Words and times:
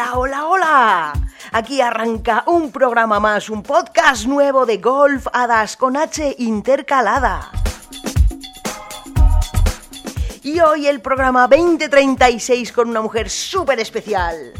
Hola, 0.00 0.16
hola, 0.16 0.46
hola. 0.46 1.12
Aquí 1.52 1.82
arranca 1.82 2.44
un 2.46 2.72
programa 2.72 3.20
más, 3.20 3.50
un 3.50 3.62
podcast 3.62 4.24
nuevo 4.24 4.64
de 4.64 4.78
Golf 4.78 5.26
Hadas 5.30 5.76
con 5.76 5.94
H 5.94 6.36
intercalada. 6.38 7.50
Y 10.42 10.58
hoy 10.60 10.86
el 10.86 11.02
programa 11.02 11.46
2036 11.48 12.72
con 12.72 12.88
una 12.88 13.02
mujer 13.02 13.28
súper 13.28 13.78
especial. 13.78 14.54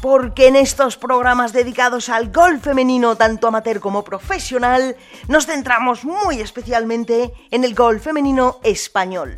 Porque 0.00 0.46
en 0.46 0.56
estos 0.56 0.96
programas 0.96 1.52
dedicados 1.52 2.08
al 2.08 2.32
golf 2.32 2.64
femenino, 2.64 3.16
tanto 3.16 3.48
amateur 3.48 3.80
como 3.80 4.02
profesional, 4.02 4.96
nos 5.28 5.44
centramos 5.44 6.06
muy 6.06 6.40
especialmente 6.40 7.34
en 7.50 7.64
el 7.64 7.74
golf 7.74 8.02
femenino 8.02 8.60
español. 8.62 9.36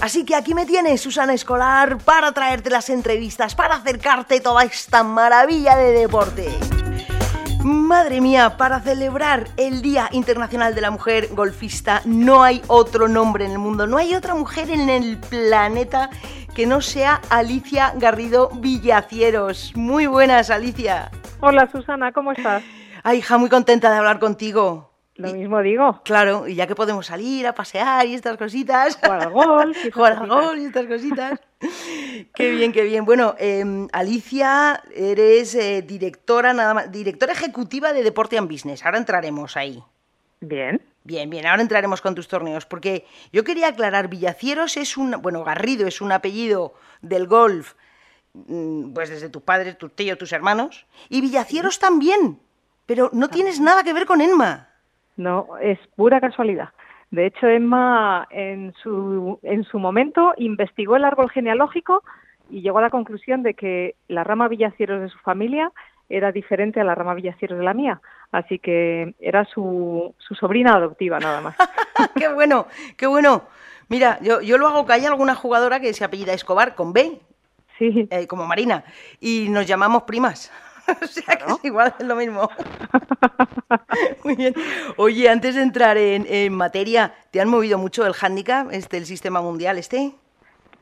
Así 0.00 0.24
que 0.24 0.36
aquí 0.36 0.54
me 0.54 0.64
tienes, 0.64 1.00
Susana 1.00 1.34
Escolar, 1.34 1.98
para 1.98 2.32
traerte 2.32 2.70
las 2.70 2.88
entrevistas, 2.88 3.54
para 3.54 3.76
acercarte 3.76 4.40
toda 4.40 4.62
esta 4.62 5.02
maravilla 5.02 5.76
de 5.76 5.92
deporte. 5.92 6.56
Madre 7.64 8.20
mía, 8.20 8.56
para 8.56 8.80
celebrar 8.80 9.48
el 9.56 9.82
Día 9.82 10.08
Internacional 10.12 10.76
de 10.76 10.80
la 10.80 10.92
Mujer 10.92 11.28
Golfista 11.32 12.02
no 12.04 12.44
hay 12.44 12.62
otro 12.68 13.08
nombre 13.08 13.44
en 13.44 13.50
el 13.50 13.58
mundo, 13.58 13.88
no 13.88 13.98
hay 13.98 14.14
otra 14.14 14.36
mujer 14.36 14.70
en 14.70 14.88
el 14.88 15.18
planeta 15.18 16.08
que 16.54 16.66
no 16.66 16.80
sea 16.80 17.20
Alicia 17.28 17.92
Garrido 17.96 18.50
Villacieros. 18.50 19.72
Muy 19.74 20.06
buenas, 20.06 20.50
Alicia. 20.50 21.10
Hola, 21.40 21.68
Susana, 21.70 22.12
¿cómo 22.12 22.32
estás? 22.32 22.62
Ay, 23.02 23.18
hija, 23.18 23.36
muy 23.36 23.48
contenta 23.48 23.90
de 23.90 23.96
hablar 23.96 24.20
contigo. 24.20 24.87
Lo 25.18 25.34
mismo 25.34 25.60
digo. 25.62 26.00
Claro, 26.04 26.46
y 26.46 26.54
ya 26.54 26.68
que 26.68 26.76
podemos 26.76 27.06
salir 27.06 27.44
a 27.48 27.52
pasear 27.52 28.06
y 28.06 28.14
estas 28.14 28.36
cositas. 28.36 28.96
Jugar 28.96 29.22
al 29.22 29.32
golf. 29.32 29.84
Y 29.84 29.90
jugar 29.92 30.12
al 30.12 30.28
golf 30.28 30.58
y 30.60 30.66
estas 30.66 30.86
cositas. 30.86 31.40
qué 32.34 32.50
bien, 32.52 32.72
qué 32.72 32.84
bien. 32.84 33.04
Bueno, 33.04 33.34
em, 33.36 33.88
Alicia, 33.92 34.80
eres 34.94 35.56
eh, 35.56 35.82
directora, 35.82 36.52
nada 36.52 36.72
más, 36.72 36.92
directora 36.92 37.32
ejecutiva 37.32 37.92
de 37.92 38.04
Deporte 38.04 38.38
and 38.38 38.48
Business. 38.48 38.86
Ahora 38.86 38.98
entraremos 38.98 39.56
ahí. 39.56 39.82
Bien. 40.40 40.80
Bien, 41.02 41.28
bien, 41.30 41.46
ahora 41.46 41.62
entraremos 41.62 42.00
con 42.00 42.14
tus 42.14 42.28
torneos, 42.28 42.66
porque 42.66 43.06
yo 43.32 43.42
quería 43.42 43.68
aclarar, 43.68 44.08
Villacieros 44.08 44.76
es 44.76 44.98
un, 44.98 45.12
bueno, 45.22 45.42
Garrido 45.42 45.86
es 45.86 46.02
un 46.02 46.12
apellido 46.12 46.74
del 47.00 47.26
golf, 47.26 47.74
mm, 48.34 48.92
pues 48.92 49.08
desde 49.08 49.30
tus 49.30 49.40
padres, 49.40 49.78
tus 49.78 49.96
tíos, 49.96 50.18
tus 50.18 50.32
hermanos, 50.32 50.86
y 51.08 51.22
Villacieros 51.22 51.78
también, 51.78 52.38
pero 52.84 53.08
no 53.14 53.30
tienes 53.30 53.58
nada 53.58 53.84
que 53.84 53.94
ver 53.94 54.04
con 54.04 54.20
Enma. 54.20 54.67
No, 55.18 55.48
es 55.60 55.78
pura 55.96 56.20
casualidad. 56.20 56.70
De 57.10 57.26
hecho, 57.26 57.48
Emma 57.48 58.26
en 58.30 58.72
su, 58.82 59.40
en 59.42 59.64
su 59.64 59.78
momento 59.78 60.32
investigó 60.36 60.96
el 60.96 61.04
árbol 61.04 61.28
genealógico 61.28 62.04
y 62.48 62.62
llegó 62.62 62.78
a 62.78 62.82
la 62.82 62.90
conclusión 62.90 63.42
de 63.42 63.54
que 63.54 63.96
la 64.06 64.22
rama 64.22 64.46
Villacieros 64.46 65.00
de 65.00 65.08
su 65.08 65.18
familia 65.18 65.72
era 66.08 66.30
diferente 66.30 66.80
a 66.80 66.84
la 66.84 66.94
rama 66.94 67.14
Villacieros 67.14 67.58
de 67.58 67.64
la 67.64 67.74
mía. 67.74 68.00
Así 68.30 68.60
que 68.60 69.14
era 69.18 69.44
su, 69.44 70.14
su 70.18 70.34
sobrina 70.36 70.74
adoptiva, 70.74 71.18
nada 71.18 71.40
más. 71.40 71.56
¡Qué 72.14 72.28
bueno! 72.28 72.66
¡Qué 72.96 73.08
bueno! 73.08 73.42
Mira, 73.88 74.18
yo, 74.22 74.40
yo 74.40 74.56
lo 74.56 74.68
hago 74.68 74.86
que 74.86 74.92
hay 74.92 75.06
alguna 75.06 75.34
jugadora 75.34 75.80
que 75.80 75.94
se 75.94 76.04
apellida 76.04 76.32
Escobar 76.32 76.76
con 76.76 76.92
B, 76.92 77.20
sí. 77.78 78.06
Eh, 78.10 78.26
como 78.26 78.46
Marina, 78.46 78.84
y 79.18 79.48
nos 79.48 79.66
llamamos 79.66 80.02
primas. 80.02 80.52
o 81.02 81.06
sea 81.06 81.36
que 81.36 81.44
es 81.52 81.64
igual, 81.64 81.94
es 81.98 82.06
lo 82.06 82.16
mismo. 82.16 82.48
Muy 84.24 84.36
bien. 84.36 84.54
Oye, 84.96 85.28
antes 85.28 85.54
de 85.54 85.62
entrar 85.62 85.96
en, 85.96 86.52
materia, 86.52 87.12
¿te 87.30 87.40
han 87.40 87.48
movido 87.48 87.78
mucho 87.78 88.06
el 88.06 88.14
handicap, 88.20 88.68
este, 88.72 88.96
el 88.96 89.06
sistema 89.06 89.40
mundial 89.40 89.78
este? 89.78 90.12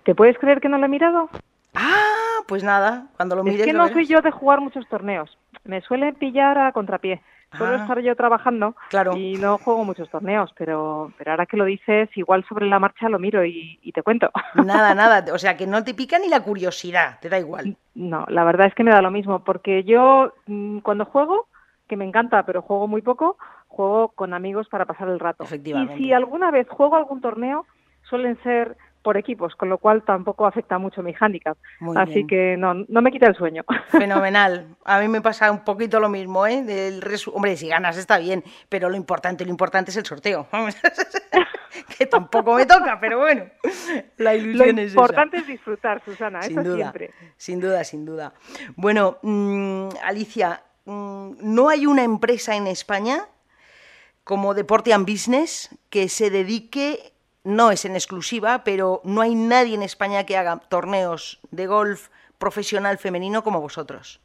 ¿Te 0.04 0.14
puedes 0.14 0.38
creer 0.38 0.60
que 0.60 0.68
no 0.68 0.78
lo 0.78 0.86
he 0.86 0.88
mirado? 0.88 1.28
Ah, 1.74 2.42
pues 2.46 2.62
nada, 2.62 3.08
cuando 3.16 3.36
lo 3.36 3.44
mires. 3.44 3.60
Es 3.60 3.66
que 3.66 3.72
no 3.72 3.88
soy 3.88 4.06
yo 4.06 4.20
de 4.20 4.30
jugar 4.30 4.60
muchos 4.60 4.88
torneos. 4.88 5.36
Me 5.64 5.80
suelen 5.82 6.14
pillar 6.14 6.58
a 6.58 6.72
contrapié. 6.72 7.20
Suelo 7.56 7.74
Ah. 7.74 7.80
estar 7.82 8.00
yo 8.00 8.14
trabajando 8.16 8.74
Claro. 8.90 9.16
y 9.16 9.34
no 9.36 9.58
juego 9.58 9.84
muchos 9.84 10.10
torneos, 10.10 10.52
pero, 10.58 11.12
pero 11.16 11.30
ahora 11.30 11.46
que 11.46 11.56
lo 11.56 11.64
dices, 11.64 12.08
igual 12.16 12.44
sobre 12.48 12.66
la 12.66 12.78
marcha 12.80 13.08
lo 13.08 13.18
miro 13.18 13.44
y, 13.44 13.78
y 13.82 13.92
te 13.92 14.02
cuento. 14.02 14.30
Nada, 14.54 14.94
nada. 14.94 15.24
O 15.32 15.38
sea, 15.38 15.56
que 15.56 15.66
no 15.66 15.82
te 15.84 15.94
pica 15.94 16.18
ni 16.18 16.28
la 16.28 16.42
curiosidad, 16.42 17.18
te 17.20 17.28
da 17.28 17.38
igual. 17.38 17.76
No, 17.94 18.26
la 18.28 18.44
verdad 18.44 18.66
es 18.66 18.74
que 18.74 18.84
me 18.84 18.90
da 18.90 19.00
lo 19.00 19.10
mismo, 19.10 19.44
porque 19.44 19.84
yo 19.84 20.32
mm, 20.46 20.78
cuando 20.80 21.04
juego, 21.04 21.46
que 21.88 21.96
me 21.96 22.04
encanta, 22.04 22.44
pero 22.44 22.62
juego 22.62 22.88
muy 22.88 23.00
poco, 23.02 23.38
juego 23.68 24.08
con 24.08 24.34
amigos 24.34 24.68
para 24.68 24.84
pasar 24.84 25.08
el 25.08 25.20
rato. 25.20 25.44
Efectivamente. 25.44 25.94
Y 25.94 25.98
si 26.06 26.12
alguna 26.12 26.50
vez 26.50 26.68
juego 26.68 26.96
algún 26.96 27.20
torneo, 27.20 27.64
suelen 28.02 28.36
ser 28.42 28.76
por 29.06 29.16
equipos, 29.16 29.54
con 29.54 29.68
lo 29.68 29.78
cual 29.78 30.02
tampoco 30.02 30.46
afecta 30.48 30.78
mucho 30.78 31.00
mi 31.00 31.12
hándicap. 31.12 31.56
Muy 31.78 31.96
Así 31.96 32.14
bien. 32.14 32.26
que 32.26 32.56
no, 32.58 32.74
no 32.74 33.02
me 33.02 33.12
quita 33.12 33.28
el 33.28 33.36
sueño. 33.36 33.62
Fenomenal. 33.90 34.66
A 34.84 34.98
mí 34.98 35.06
me 35.06 35.20
pasa 35.20 35.52
un 35.52 35.62
poquito 35.64 36.00
lo 36.00 36.08
mismo, 36.08 36.44
¿eh? 36.44 36.62
Del 36.64 37.00
resu- 37.00 37.30
Hombre, 37.32 37.56
si 37.56 37.68
ganas 37.68 37.96
está 37.96 38.18
bien, 38.18 38.42
pero 38.68 38.90
lo 38.90 38.96
importante, 38.96 39.44
lo 39.44 39.50
importante 39.52 39.92
es 39.92 39.96
el 39.96 40.04
sorteo. 40.04 40.48
que 41.96 42.06
tampoco 42.06 42.54
me 42.54 42.66
toca, 42.66 42.98
pero 43.00 43.20
bueno. 43.20 43.44
La 44.16 44.32
Lo 44.34 44.38
ilusión 44.40 44.78
es 44.80 44.86
esa. 44.86 44.94
importante 45.00 45.36
es 45.36 45.46
disfrutar, 45.46 46.02
Susana, 46.04 46.42
Sin 46.42 46.58
eso 46.58 46.68
duda, 46.68 46.76
siempre. 46.76 47.10
sin 47.36 47.60
duda, 47.60 47.84
sin 47.84 48.04
duda. 48.04 48.32
Bueno, 48.74 49.18
mm, 49.22 49.88
Alicia, 50.02 50.62
mm, 50.84 51.30
no 51.42 51.68
hay 51.68 51.86
una 51.86 52.02
empresa 52.02 52.56
en 52.56 52.66
España 52.66 53.26
como 54.24 54.54
Deporte 54.54 54.92
and 54.92 55.08
Business 55.08 55.70
que 55.90 56.08
se 56.08 56.30
dedique, 56.30 57.12
no 57.46 57.70
es 57.70 57.84
en 57.84 57.94
exclusiva, 57.94 58.64
pero 58.64 59.00
no 59.04 59.20
hay 59.20 59.34
nadie 59.34 59.74
en 59.76 59.82
España 59.82 60.26
que 60.26 60.36
haga 60.36 60.58
torneos 60.68 61.38
de 61.52 61.66
golf 61.66 62.08
profesional 62.38 62.98
femenino 62.98 63.44
como 63.44 63.60
vosotros. 63.60 64.20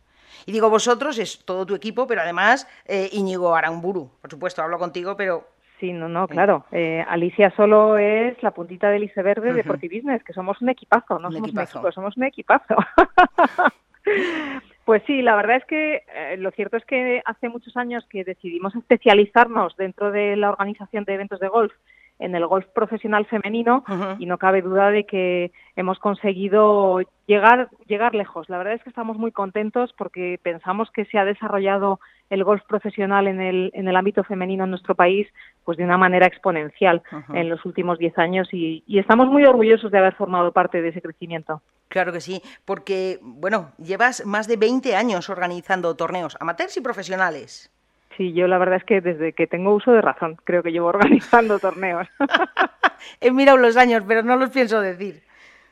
Y 0.47 0.51
digo 0.51 0.71
vosotros, 0.71 1.19
es 1.19 1.45
todo 1.45 1.67
tu 1.67 1.75
equipo, 1.75 2.07
pero 2.07 2.21
además 2.21 2.67
eh, 2.85 3.09
Íñigo 3.11 3.55
Aramburu. 3.55 4.09
Por 4.21 4.31
supuesto, 4.31 4.63
hablo 4.63 4.79
contigo, 4.79 5.15
pero 5.15 5.47
Sí, 5.79 5.93
no, 5.93 6.07
no, 6.07 6.27
claro. 6.27 6.65
Eh, 6.71 7.03
Alicia 7.09 7.51
solo 7.55 7.97
es 7.97 8.41
la 8.43 8.51
puntita 8.51 8.91
del 8.91 9.03
iceberg 9.03 9.41
de 9.41 9.53
Deporte 9.53 9.87
y 9.87 9.89
Business, 9.89 10.23
que 10.23 10.31
somos 10.31 10.61
un 10.61 10.69
equipazo, 10.69 11.17
no 11.17 11.29
Un 11.29 11.33
somos 11.33 11.47
equipazo. 11.49 11.79
un 11.79 11.85
equipo, 11.85 11.91
somos 11.91 12.17
un 12.17 12.23
equipazo. 12.23 12.75
pues 14.85 15.01
sí, 15.07 15.23
la 15.23 15.35
verdad 15.35 15.57
es 15.57 15.65
que 15.65 16.03
eh, 16.13 16.37
lo 16.37 16.51
cierto 16.51 16.77
es 16.77 16.85
que 16.85 17.23
hace 17.25 17.49
muchos 17.49 17.75
años 17.77 18.05
que 18.09 18.23
decidimos 18.23 18.75
especializarnos 18.75 19.75
dentro 19.75 20.11
de 20.11 20.35
la 20.35 20.51
organización 20.51 21.03
de 21.03 21.15
eventos 21.15 21.39
de 21.39 21.47
golf 21.47 21.73
en 22.21 22.35
el 22.35 22.45
golf 22.45 22.65
profesional 22.67 23.25
femenino 23.25 23.83
y 24.19 24.25
no 24.25 24.37
cabe 24.37 24.61
duda 24.61 24.91
de 24.91 25.05
que 25.05 25.51
hemos 25.75 25.99
conseguido 25.99 27.01
llegar 27.27 27.69
llegar 27.87 28.15
lejos. 28.15 28.47
La 28.49 28.57
verdad 28.57 28.75
es 28.75 28.83
que 28.83 28.89
estamos 28.89 29.17
muy 29.17 29.31
contentos 29.31 29.93
porque 29.97 30.39
pensamos 30.41 30.89
que 30.91 31.05
se 31.05 31.17
ha 31.17 31.25
desarrollado 31.25 31.99
el 32.29 32.43
golf 32.43 32.63
profesional 32.65 33.27
en 33.27 33.41
el, 33.41 33.71
en 33.73 33.87
el 33.87 33.95
ámbito 33.95 34.23
femenino 34.23 34.63
en 34.63 34.69
nuestro 34.69 34.95
país 34.95 35.27
pues 35.65 35.77
de 35.77 35.83
una 35.83 35.97
manera 35.97 36.27
exponencial 36.27 37.01
en 37.33 37.49
los 37.49 37.65
últimos 37.65 37.97
10 37.99 38.17
años 38.17 38.47
y, 38.53 38.83
y 38.87 38.99
estamos 38.99 39.27
muy 39.27 39.43
orgullosos 39.43 39.91
de 39.91 39.97
haber 39.97 40.15
formado 40.15 40.51
parte 40.51 40.81
de 40.81 40.89
ese 40.89 41.01
crecimiento. 41.01 41.61
Claro 41.89 42.13
que 42.13 42.21
sí, 42.21 42.41
porque, 42.63 43.19
bueno, 43.21 43.71
llevas 43.77 44.25
más 44.25 44.47
de 44.47 44.55
20 44.55 44.95
años 44.95 45.29
organizando 45.29 45.95
torneos, 45.95 46.37
amateurs 46.39 46.77
y 46.77 46.81
profesionales. 46.81 47.69
Sí, 48.17 48.33
yo 48.33 48.47
la 48.47 48.57
verdad 48.57 48.77
es 48.77 48.83
que 48.83 49.01
desde 49.01 49.33
que 49.33 49.47
tengo 49.47 49.73
uso 49.73 49.91
de 49.91 50.01
razón 50.01 50.38
creo 50.44 50.63
que 50.63 50.72
llevo 50.72 50.88
organizando 50.89 51.59
torneos. 51.59 52.07
He 53.22 53.31
mirado 53.31 53.57
los 53.57 53.77
años, 53.77 54.03
pero 54.07 54.23
no 54.23 54.35
los 54.35 54.49
pienso 54.49 54.81
decir. 54.81 55.22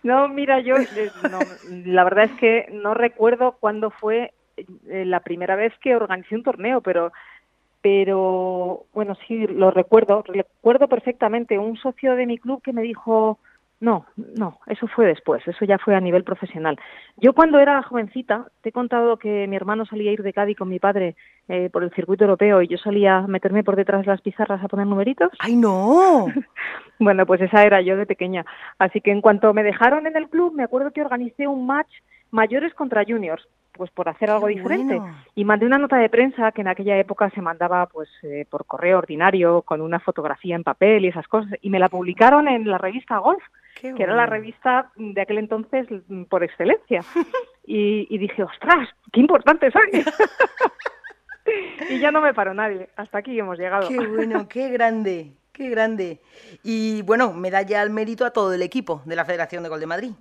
No, 0.01 0.27
mira, 0.29 0.59
yo 0.61 0.77
eh, 0.77 1.11
no, 1.29 1.39
la 1.67 2.03
verdad 2.05 2.25
es 2.25 2.39
que 2.39 2.67
no 2.71 2.93
recuerdo 2.93 3.57
cuándo 3.59 3.91
fue 3.91 4.33
eh, 4.57 5.05
la 5.05 5.19
primera 5.19 5.55
vez 5.55 5.73
que 5.81 5.95
organicé 5.95 6.35
un 6.35 6.43
torneo, 6.43 6.81
pero 6.81 7.11
pero 7.81 8.85
bueno, 8.93 9.15
sí 9.27 9.47
lo 9.47 9.71
recuerdo, 9.71 10.23
recuerdo 10.27 10.87
perfectamente 10.87 11.57
un 11.57 11.77
socio 11.77 12.15
de 12.15 12.25
mi 12.25 12.37
club 12.37 12.61
que 12.61 12.73
me 12.73 12.81
dijo, 12.81 13.39
"No, 13.79 14.05
no, 14.15 14.59
eso 14.67 14.87
fue 14.87 15.05
después, 15.05 15.47
eso 15.47 15.65
ya 15.65 15.77
fue 15.77 15.95
a 15.95 16.01
nivel 16.01 16.23
profesional." 16.23 16.77
Yo 17.17 17.33
cuando 17.33 17.59
era 17.59 17.81
jovencita 17.83 18.47
te 18.61 18.69
he 18.69 18.71
contado 18.71 19.17
que 19.17 19.47
mi 19.47 19.55
hermano 19.55 19.85
salía 19.85 20.11
a 20.11 20.13
ir 20.13 20.23
de 20.23 20.33
Cádiz 20.33 20.57
con 20.57 20.69
mi 20.69 20.79
padre 20.79 21.15
eh, 21.47 21.69
por 21.71 21.83
el 21.83 21.91
circuito 21.91 22.25
europeo 22.25 22.61
y 22.61 22.67
yo 22.67 22.77
solía 22.77 23.21
meterme 23.21 23.63
por 23.63 23.75
detrás 23.75 24.01
de 24.01 24.11
las 24.11 24.21
pizarras 24.21 24.63
a 24.63 24.67
poner 24.67 24.87
numeritos. 24.87 25.29
¡Ay, 25.39 25.55
no! 25.55 26.27
Bueno, 27.01 27.25
pues 27.25 27.39
esa 27.39 27.63
era 27.63 27.79
yo 27.79 27.95
de 27.95 28.05
pequeña. 28.05 28.45
Así 28.77 28.99
que 28.99 29.11
en 29.11 29.21
cuanto 29.21 29.53
me 29.53 29.63
dejaron 29.63 30.05
en 30.05 30.17
el 30.17 30.27
club, 30.27 30.53
me 30.53 30.63
acuerdo 30.63 30.91
que 30.91 31.01
organicé 31.01 31.47
un 31.47 31.65
match 31.65 31.89
mayores 32.29 32.73
contra 32.73 33.05
juniors, 33.05 33.47
pues 33.71 33.89
por 33.91 34.09
hacer 34.09 34.29
algo 34.29 34.47
Qué 34.47 34.55
diferente. 34.55 34.99
bueno. 34.99 35.15
Y 35.33 35.45
mandé 35.45 35.65
una 35.65 35.77
nota 35.77 35.95
de 35.97 36.09
prensa 36.09 36.51
que 36.51 36.59
en 36.61 36.67
aquella 36.67 36.97
época 36.97 37.29
se 37.29 37.41
mandaba 37.41 37.85
pues 37.85 38.09
eh, 38.23 38.45
por 38.49 38.65
correo 38.65 38.97
ordinario, 38.97 39.61
con 39.61 39.79
una 39.79 39.99
fotografía 39.99 40.55
en 40.55 40.63
papel 40.63 41.05
y 41.05 41.07
esas 41.07 41.27
cosas. 41.27 41.53
Y 41.61 41.69
me 41.69 41.79
la 41.79 41.87
publicaron 41.87 42.47
en 42.49 42.69
la 42.69 42.77
revista 42.77 43.17
Golf, 43.17 43.43
Qué 43.79 43.93
que 43.93 44.03
era 44.03 44.15
la 44.15 44.25
revista 44.25 44.91
de 44.95 45.21
aquel 45.21 45.37
entonces 45.37 45.87
mm, 46.07 46.23
por 46.23 46.43
excelencia. 46.43 47.01
Y, 47.71 48.07
y 48.09 48.17
dije, 48.17 48.41
ostras, 48.41 48.89
qué 49.13 49.19
importante 49.19 49.69
soy. 49.69 50.03
y 51.91 51.99
ya 51.99 52.09
no 52.09 52.19
me 52.19 52.33
paró 52.33 52.51
nadie. 52.51 52.89
Hasta 52.95 53.19
aquí 53.19 53.37
hemos 53.37 53.59
llegado. 53.59 53.87
Qué 53.87 54.07
bueno, 54.07 54.49
qué 54.49 54.69
grande. 54.69 55.33
Qué 55.53 55.65
Qué 55.65 55.69
grande. 55.69 56.21
Y 56.63 57.01
bueno, 57.01 57.33
medalla 57.33 57.81
al 57.81 57.89
mérito 57.89 58.25
a 58.25 58.31
todo 58.31 58.53
el 58.53 58.61
equipo 58.61 59.03
de 59.05 59.15
la 59.15 59.25
Federación 59.25 59.61
de 59.61 59.67
Gol 59.67 59.81
de 59.81 59.85
Madrid. 59.85 60.11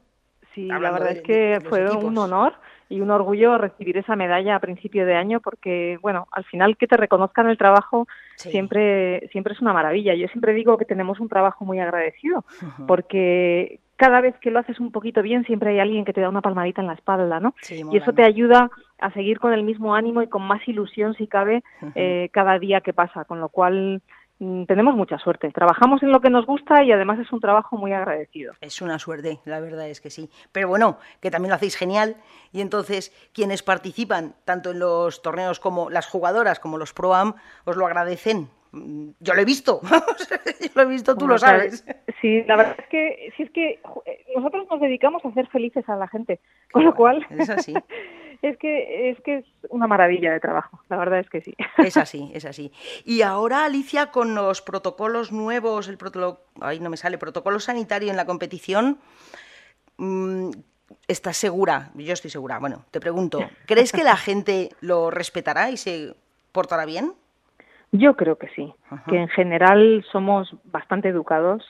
Sí, 0.53 0.67
la 0.67 0.79
verdad 0.79 1.13
es 1.13 1.23
que 1.23 1.61
fue 1.69 1.89
un 1.89 2.19
honor 2.19 2.55
y 2.89 3.01
un 3.01 3.11
orgullo 3.11 3.59
recibir 3.59 3.99
esa 3.99 4.17
medalla 4.17 4.57
a 4.57 4.61
principio 4.61 5.05
de 5.05 5.15
año 5.15 5.41
porque, 5.41 5.99
bueno, 6.01 6.27
al 6.33 6.45
final 6.45 6.77
que 6.77 6.87
te 6.87 6.97
reconozcan 6.97 7.49
el 7.49 7.59
trabajo 7.59 8.07
siempre, 8.37 9.29
siempre 9.31 9.55
es 9.55 9.61
una 9.61 9.73
maravilla. 9.73 10.15
Yo 10.15 10.27
siempre 10.29 10.55
digo 10.55 10.79
que 10.79 10.85
tenemos 10.85 11.21
un 11.21 11.29
trabajo 11.29 11.65
muy 11.65 11.81
agradecido 11.81 12.45
porque 12.87 13.81
cada 13.97 14.21
vez 14.21 14.37
que 14.39 14.51
lo 14.51 14.61
haces 14.61 14.79
un 14.79 14.93
poquito 14.93 15.23
bien 15.23 15.45
siempre 15.45 15.71
hay 15.71 15.81
alguien 15.81 16.05
que 16.05 16.13
te 16.13 16.21
da 16.21 16.29
una 16.29 16.41
palmadita 16.41 16.81
en 16.81 16.87
la 16.87 16.95
espalda, 16.95 17.41
¿no? 17.41 17.55
y 17.69 17.97
eso 17.97 18.13
te 18.13 18.23
ayuda 18.23 18.71
a 19.01 19.13
seguir 19.13 19.39
con 19.41 19.53
el 19.53 19.65
mismo 19.65 19.95
ánimo 19.95 20.23
y 20.23 20.29
con 20.29 20.43
más 20.43 20.67
ilusión, 20.69 21.15
si 21.15 21.27
cabe, 21.27 21.63
eh, 21.95 22.31
cada 22.33 22.59
día 22.59 22.81
que 22.81 22.93
pasa, 22.93 23.25
con 23.25 23.41
lo 23.41 23.49
cual 23.49 24.01
tenemos 24.39 24.95
mucha 24.95 25.19
suerte. 25.19 25.51
Trabajamos 25.51 26.03
en 26.03 26.13
lo 26.13 26.21
que 26.21 26.31
nos 26.31 26.47
gusta 26.47 26.85
y 26.85 26.93
además 26.93 27.19
es 27.19 27.33
un 27.33 27.41
trabajo 27.41 27.77
muy 27.77 27.93
agradecido. 27.93 28.55
Es 28.61 28.81
una 28.81 28.99
suerte, 28.99 29.41
la 29.45 29.61
verdad 29.61 29.89
es 29.89 30.01
que 30.01 30.11
sí. 30.11 30.31
Pero 30.53 30.69
bueno, 30.69 30.99
que 31.21 31.31
también 31.31 31.51
lo 31.51 31.57
hacéis 31.57 31.77
genial 31.77 32.17
y 32.53 32.61
entonces 32.61 33.13
quienes 33.33 33.63
participan 33.63 34.35
tanto 34.45 34.71
en 34.71 34.79
los 34.79 35.23
torneos 35.23 35.59
como 35.61 35.91
las 35.91 36.07
jugadoras 36.07 36.61
como 36.61 36.79
los 36.79 36.93
Pro-Am 36.93 37.35
os 37.65 37.77
lo 37.77 37.87
agradecen. 37.87 38.49
Mm, 38.71 39.11
yo 39.19 39.35
lo 39.35 39.41
he 39.41 39.45
visto, 39.45 39.81
yo 40.61 40.69
lo 40.75 40.83
he 40.83 40.87
visto, 40.87 41.17
tú 41.17 41.27
lo 41.27 41.39
sabes. 41.39 41.85
Sí, 42.21 42.43
la 42.45 42.57
verdad 42.57 42.77
es 42.79 42.87
que 42.89 43.33
si 43.37 43.43
es 43.45 43.51
que 43.51 43.81
eh, 44.05 44.25
nosotros 44.37 44.67
nos 44.71 44.81
dedicamos 44.81 45.25
a 45.25 45.29
hacer 45.29 45.49
felices 45.49 45.89
a 45.89 45.97
la 45.97 46.07
gente, 46.07 46.41
con 46.71 46.85
lo 46.85 46.95
cual 46.95 47.27
es 47.31 47.49
así. 47.51 47.75
es 48.43 48.57
que 48.59 49.11
es 49.11 49.21
que 49.23 49.39
es 49.39 49.45
una 49.71 49.87
maravilla 49.87 50.33
de 50.33 50.41
trabajo, 50.41 50.81
la 50.89 50.97
verdad 50.97 51.21
es 51.21 51.29
que 51.29 51.41
sí. 51.41 51.55
Es 51.79 51.97
así, 51.97 52.31
es 52.35 52.45
así. 52.45 52.73
Y 53.05 53.23
ahora 53.23 53.65
Alicia 53.65 54.11
con 54.11 54.35
los 54.35 54.63
protocolos 54.63 55.33
nuevos, 55.33 55.89
el 55.89 55.99
protocolo, 55.99 56.41
ay 56.61 56.81
no 56.81 56.91
me 56.91 56.97
sale, 56.97 57.19
protocolo 57.19 57.61
sanitario 57.61 58.11
en 58.11 58.17
la 58.17 58.27
competición, 58.27 58.99
mm, 59.97 60.51
¿estás 61.09 61.37
segura? 61.37 61.91
Yo 61.95 62.13
estoy 62.13 62.31
segura. 62.31 62.59
Bueno, 62.59 62.85
te 62.91 63.01
pregunto, 63.01 63.41
¿crees 63.67 63.93
que 63.93 64.05
la 64.05 64.17
gente 64.17 64.71
lo 64.81 65.11
respetará 65.11 65.71
y 65.71 65.77
se 65.77 66.15
portará 66.53 66.85
bien? 66.85 67.13
Yo 67.91 68.17
creo 68.17 68.37
que 68.37 68.49
sí, 68.49 68.73
que 69.09 69.17
en 69.17 69.29
general 69.29 70.05
somos 70.13 70.55
bastante 70.65 71.09
educados 71.09 71.65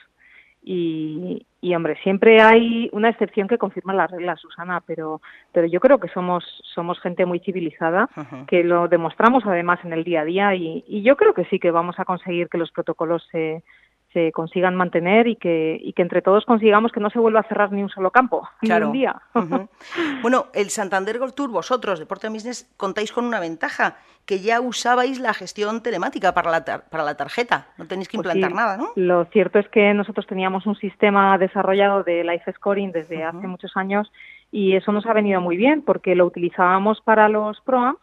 y, 0.61 1.45
y 1.61 1.75
hombre, 1.75 1.97
siempre 2.03 2.41
hay 2.41 2.89
una 2.93 3.09
excepción 3.09 3.47
que 3.47 3.57
confirma 3.57 3.93
la 3.93 4.07
regla, 4.07 4.37
Susana, 4.37 4.81
pero, 4.85 5.21
pero 5.51 5.67
yo 5.67 5.79
creo 5.79 5.99
que 5.99 6.07
somos, 6.07 6.43
somos 6.73 6.99
gente 7.01 7.25
muy 7.25 7.39
civilizada, 7.39 8.09
que 8.47 8.63
lo 8.63 8.87
demostramos 8.87 9.45
además 9.45 9.79
en 9.83 9.91
el 9.91 10.03
día 10.03 10.21
a 10.21 10.25
día 10.25 10.55
y, 10.55 10.85
y, 10.87 11.01
yo 11.01 11.17
creo 11.17 11.33
que 11.33 11.45
sí 11.45 11.59
que 11.59 11.71
vamos 11.71 11.99
a 11.99 12.05
conseguir 12.05 12.47
que 12.47 12.57
los 12.57 12.71
protocolos 12.71 13.27
se, 13.31 13.61
se 14.13 14.31
consigan 14.31 14.75
mantener 14.75 15.27
y 15.27 15.35
que, 15.35 15.79
y 15.79 15.93
que 15.93 16.01
entre 16.01 16.21
todos 16.21 16.45
consigamos 16.45 16.91
que 16.91 16.99
no 16.99 17.09
se 17.09 17.19
vuelva 17.19 17.41
a 17.41 17.47
cerrar 17.47 17.71
ni 17.71 17.83
un 17.83 17.89
solo 17.89 18.11
campo, 18.11 18.47
ni 18.61 18.71
un 18.71 18.91
día. 18.91 19.21
Bueno, 20.21 20.47
el 20.53 20.69
Santander 20.69 21.19
Gold 21.19 21.33
Tour, 21.33 21.51
vosotros, 21.51 21.99
Deporte 21.99 22.29
Business, 22.29 22.71
contáis 22.77 23.11
con 23.11 23.25
una 23.25 23.39
ventaja, 23.39 23.97
que 24.25 24.39
ya 24.39 24.61
usabais 24.61 25.19
la 25.19 25.33
gestión 25.33 25.81
telemática 25.81 26.33
para 26.33 26.51
la, 26.51 26.63
para 26.63 27.03
la 27.03 27.15
tarjeta, 27.15 27.67
no 27.77 27.87
tenéis 27.87 28.07
que 28.07 28.17
pues 28.17 28.25
implantar 28.25 28.53
nada, 28.53 28.77
¿no? 28.77 28.91
Lo 28.95 29.25
cierto 29.25 29.59
es 29.59 29.67
que 29.69 29.93
nosotros 29.93 30.27
teníamos 30.27 30.65
un 30.65 30.75
sistema 30.75 31.37
desarrollado 31.37 32.03
de 32.03 32.23
Life 32.23 32.51
Scoring 32.53 32.91
desde 32.91 33.23
hace 33.23 33.47
muchos 33.47 33.75
años 33.75 34.11
y 34.51 34.75
eso 34.75 34.91
nos 34.91 35.05
ha 35.05 35.13
venido 35.13 35.41
muy 35.41 35.57
bien 35.57 35.81
porque 35.83 36.15
lo 36.15 36.25
utilizábamos 36.25 37.01
para 37.01 37.29
los 37.29 37.59
ProAms 37.61 37.99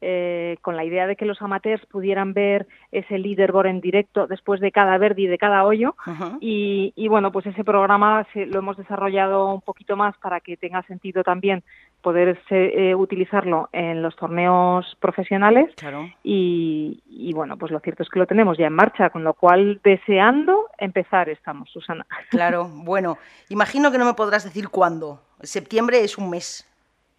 eh, 0.00 0.58
con 0.62 0.76
la 0.76 0.84
idea 0.84 1.06
de 1.06 1.16
que 1.16 1.24
los 1.24 1.42
amateurs 1.42 1.84
pudieran 1.86 2.32
ver 2.32 2.66
ese 2.92 3.18
leaderboard 3.18 3.66
en 3.66 3.80
directo 3.80 4.26
después 4.26 4.60
de 4.60 4.70
cada 4.70 4.96
verde 4.98 5.22
y 5.22 5.26
de 5.26 5.38
cada 5.38 5.64
hoyo. 5.64 5.96
y, 6.40 7.08
bueno, 7.08 7.32
pues 7.32 7.46
ese 7.46 7.64
programa 7.64 8.26
lo 8.34 8.58
hemos 8.58 8.76
desarrollado 8.76 9.52
un 9.54 9.60
poquito 9.60 9.96
más 9.96 10.16
para 10.18 10.40
que 10.40 10.56
tenga 10.56 10.82
sentido 10.84 11.24
también 11.24 11.64
poder 12.02 12.38
eh, 12.50 12.94
utilizarlo 12.94 13.68
en 13.72 14.02
los 14.02 14.14
torneos 14.16 14.96
profesionales. 15.00 15.74
Y, 16.22 17.02
y, 17.06 17.32
bueno, 17.32 17.56
pues 17.56 17.72
lo 17.72 17.80
cierto 17.80 18.02
es 18.02 18.08
que 18.08 18.18
lo 18.18 18.26
tenemos 18.26 18.56
ya 18.56 18.66
en 18.66 18.74
marcha, 18.74 19.10
con 19.10 19.24
lo 19.24 19.34
cual 19.34 19.80
deseando 19.82 20.66
empezar 20.78 21.28
estamos, 21.28 21.70
Susana. 21.70 22.06
Claro, 22.30 22.68
bueno, 22.68 23.18
imagino 23.48 23.90
que 23.90 23.98
no 23.98 24.04
me 24.04 24.14
podrás 24.14 24.44
decir 24.44 24.68
cuándo. 24.68 25.22
Septiembre 25.42 26.04
es 26.04 26.18
un 26.18 26.30
mes. 26.30 26.67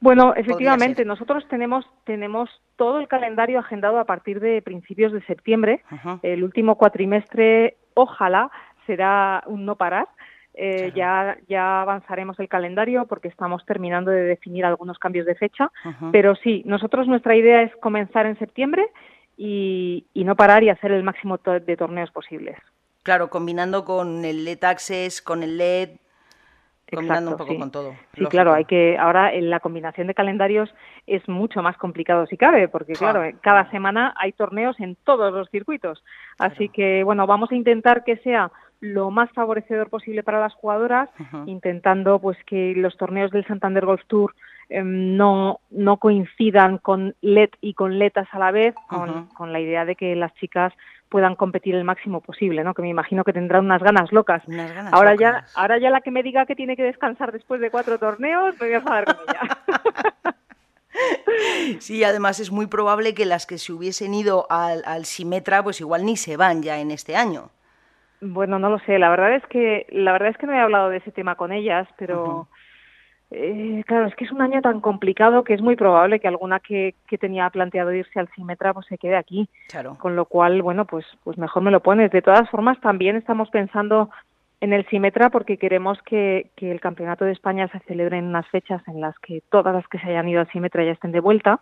Bueno, 0.01 0.34
efectivamente, 0.34 1.04
nosotros 1.04 1.46
tenemos, 1.50 1.86
tenemos 2.06 2.50
todo 2.78 3.00
el 3.00 3.07
calendario 3.07 3.60
agendado 3.60 4.00
a 4.00 4.06
partir 4.06 4.40
de 4.40 4.62
principios 4.62 5.12
de 5.12 5.22
septiembre. 5.24 5.84
El 6.22 6.44
último 6.44 6.75
cuatrimestre, 6.75 7.75
ojalá, 7.96 8.50
será 8.88 9.44
un 9.46 9.66
no 9.66 9.75
parar. 9.75 10.07
Eh, 10.54 10.92
ya, 10.96 11.38
ya 11.48 11.81
avanzaremos 11.81 12.40
el 12.40 12.50
calendario 12.50 13.06
porque 13.06 13.28
estamos 13.28 13.66
terminando 13.66 14.12
de 14.12 14.24
definir 14.24 14.66
algunos 14.66 14.98
cambios 15.00 15.25
de 15.25 15.36
fecha. 15.36 15.69
Pero 16.12 16.36
sí, 16.36 16.63
nosotros 16.66 17.07
nuestra 17.07 17.36
idea 17.36 17.62
es 17.62 17.75
comenzar 17.78 18.25
en 18.25 18.40
septiembre 18.40 18.88
y, 19.38 20.06
y 20.13 20.24
no 20.24 20.36
parar 20.36 20.63
y 20.63 20.69
hacer 20.69 20.92
el 20.92 21.04
máximo 21.04 21.38
de 21.38 21.78
torneos 21.78 22.12
posibles. 22.12 22.57
Claro, 23.04 23.30
combinando 23.30 23.86
con 23.86 24.24
el 24.24 24.45
LED 24.45 24.63
Access, 24.63 25.22
con 25.22 25.44
el 25.44 25.57
LED, 25.57 25.90
combinando 26.95 27.31
un 27.31 27.38
poco 27.38 27.57
con 27.57 27.71
todo. 27.71 27.95
Sí, 28.15 28.25
claro, 28.25 28.53
hay 28.53 28.65
que 28.65 28.97
ahora 28.97 29.33
en 29.33 29.50
la 29.50 29.59
combinación 29.59 30.07
de 30.07 30.13
calendarios 30.13 30.74
es 31.07 31.27
mucho 31.27 31.62
más 31.62 31.77
complicado 31.77 32.25
si 32.27 32.38
cabe, 32.38 32.68
porque 32.68 32.94
claro, 32.94 33.21
cada 33.41 33.69
semana 33.71 34.13
hay 34.18 34.31
torneos 34.31 34.80
en 34.80 34.95
todos 35.03 35.33
los 35.33 35.50
circuitos. 35.50 36.03
Así 36.38 36.69
que 36.69 37.03
bueno, 37.03 37.27
vamos 37.27 37.51
a 37.51 37.56
intentar 37.56 38.03
que 38.03 38.18
sea 38.18 38.51
lo 38.81 39.12
más 39.12 39.30
favorecedor 39.31 39.89
posible 39.89 40.24
para 40.24 40.39
las 40.39 40.53
jugadoras, 40.53 41.09
intentando 41.45 42.19
pues 42.19 42.38
que 42.45 42.74
los 42.75 42.95
torneos 42.97 43.31
del 43.31 43.45
Santander 43.45 43.85
Golf 43.85 44.01
Tour 44.07 44.33
em, 44.69 45.18
no, 45.18 45.60
no 45.69 45.98
coincidan 45.98 46.77
con 46.77 47.16
LED 47.21 47.50
y 47.62 47.74
con 47.74 48.00
letas 48.00 48.27
a 48.31 48.39
la 48.39 48.51
vez, 48.51 48.75
con, 48.88 49.27
con 49.27 49.51
la 49.51 49.60
idea 49.60 49.86
de 49.86 49.95
que 49.95 50.16
las 50.16 50.33
chicas 50.36 50.74
puedan 51.10 51.36
competir 51.36 51.75
el 51.75 51.83
máximo 51.83 52.21
posible, 52.21 52.63
¿no? 52.63 52.74
Que 52.74 52.83
me 52.83 52.89
imagino 52.89 53.24
que 53.24 53.33
tendrán 53.33 53.66
unas 53.66 53.81
ganas 53.81 54.12
locas. 54.12 54.44
ahora 54.92 55.16
ya, 55.16 55.45
ahora 55.56 55.80
ya 55.80 55.89
la 55.89 56.01
que 56.01 56.12
me 56.12 56.24
diga 56.24 56.45
que 56.45 56.56
tiene 56.56 56.75
que 56.75 56.83
descansar 56.83 57.31
después 57.31 57.60
de 57.60 57.71
cuatro 57.71 57.98
torneos, 57.98 58.56
me 58.60 58.68
voy 58.68 58.74
a 58.75 58.77
enfadar 58.77 59.06
con 59.06 59.18
ella. 59.27 59.42
Sí, 61.80 62.04
además 62.04 62.39
es 62.39 62.51
muy 62.51 62.68
probable 62.68 63.13
que 63.13 63.25
las 63.25 63.45
que 63.45 63.57
se 63.57 63.71
hubiesen 63.71 64.13
ido 64.13 64.48
al, 64.50 64.81
al 64.86 65.06
Simetra, 65.06 65.63
pues 65.63 65.80
igual 65.80 66.06
ni 66.06 66.18
se 66.18 66.36
van 66.36 66.62
ya 66.62 66.80
en 66.80 66.92
este 66.92 67.16
año. 67.16 67.51
Bueno, 68.21 68.59
no 68.59 68.69
lo 68.69 68.80
sé. 68.80 68.99
La 68.99 69.09
verdad 69.09 69.35
es 69.35 69.45
que 69.47 69.85
la 69.92 70.11
verdad 70.11 70.30
es 70.30 70.38
que 70.38 70.47
no 70.47 70.54
he 70.54 70.59
hablado 70.59 70.90
de 70.90 70.97
ese 70.97 71.11
tema 71.11 71.35
con 71.35 71.52
ellas, 71.52 71.88
pero 71.97 72.47
eh, 73.31 73.83
claro, 73.86 74.07
es 74.07 74.16
que 74.16 74.26
es 74.26 74.31
un 74.31 74.42
año 74.42 74.62
tan 74.62 74.81
complicado 74.81 75.44
que 75.44 75.54
es 75.54 75.62
muy 75.62 75.76
probable 75.76 76.19
que 76.19 76.28
alguna 76.28 76.59
que, 76.59 76.95
que 77.07 77.18
tenía 77.18 77.50
planteado 77.50 77.94
irse 77.94 78.19
al 78.19 78.30
Simetra 78.30 78.74
pues 78.74 78.88
se 78.88 78.98
quede 78.98 79.16
aquí. 79.16 79.48
Claro. 79.68 79.98
Con 80.00 80.16
lo 80.16 80.26
cual, 80.26 80.62
bueno, 80.62 80.86
pues 80.86 81.06
pues 81.24 81.38
mejor 81.38 81.62
me 81.62 81.71
lo 81.71 81.81
pones. 81.81 82.12
De 82.12 82.21
todas 82.21 82.50
formas, 82.50 82.80
también 82.81 83.16
estamos 83.16 83.50
pensando 83.50 84.09
en 84.62 84.74
el 84.74 84.86
Simetra 84.88 85.30
porque 85.30 85.57
queremos 85.57 86.02
que, 86.02 86.50
que 86.56 86.71
el 86.71 86.81
Campeonato 86.81 87.24
de 87.24 87.31
España 87.31 87.68
se 87.68 87.80
celebre 87.81 88.18
en 88.18 88.26
unas 88.26 88.48
fechas 88.48 88.81
en 88.88 89.00
las 89.00 89.18
que 89.19 89.42
todas 89.50 89.74
las 89.74 89.88
que 89.88 90.00
se 90.00 90.07
hayan 90.07 90.28
ido 90.28 90.42
al 90.42 90.52
Simetra 90.52 90.83
ya 90.83 90.92
estén 90.92 91.12
de 91.12 91.19
vuelta. 91.19 91.59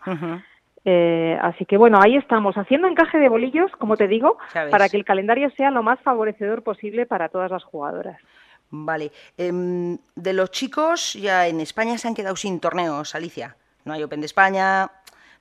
Eh, 0.85 1.37
así 1.41 1.65
que 1.65 1.75
bueno, 1.75 1.99
ahí 2.01 2.15
estamos 2.15 2.55
haciendo 2.55 2.87
encaje 2.87 3.17
de 3.17 3.27
bolillos, 3.27 3.69
como 3.73 3.97
te 3.97 4.07
digo, 4.07 4.37
para 4.71 4.87
que 4.87 4.95
el 4.95 5.03
calendario 5.03 5.49
sea 5.51 5.69
lo 5.69 5.83
más 5.83 5.99
favorecedor 5.99 6.63
posible 6.63 7.05
para 7.05 7.27
todas 7.27 7.51
las 7.51 7.63
jugadoras. 7.65 8.21
Vale. 8.69 9.11
Em, 9.37 9.97
de 10.15 10.33
los 10.33 10.51
chicos, 10.51 11.13
ya 11.13 11.47
en 11.47 11.59
España 11.59 11.97
se 11.97 12.07
han 12.07 12.15
quedado 12.15 12.35
sin 12.35 12.59
torneos, 12.59 13.15
Alicia. 13.15 13.55
No 13.85 13.93
hay 13.93 14.03
Open 14.03 14.19
de 14.19 14.25
España, 14.25 14.91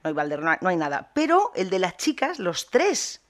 no 0.05 0.09
hay 0.09 0.13
Valder, 0.13 0.41
no 0.41 0.69
hay, 0.69 0.77
nada. 0.77 1.11
Pero 1.15 1.51
el 1.57 1.71
de 1.71 1.81
las 1.81 1.97
chicas, 1.97 2.39
los 2.39 2.71
tres 2.71 3.23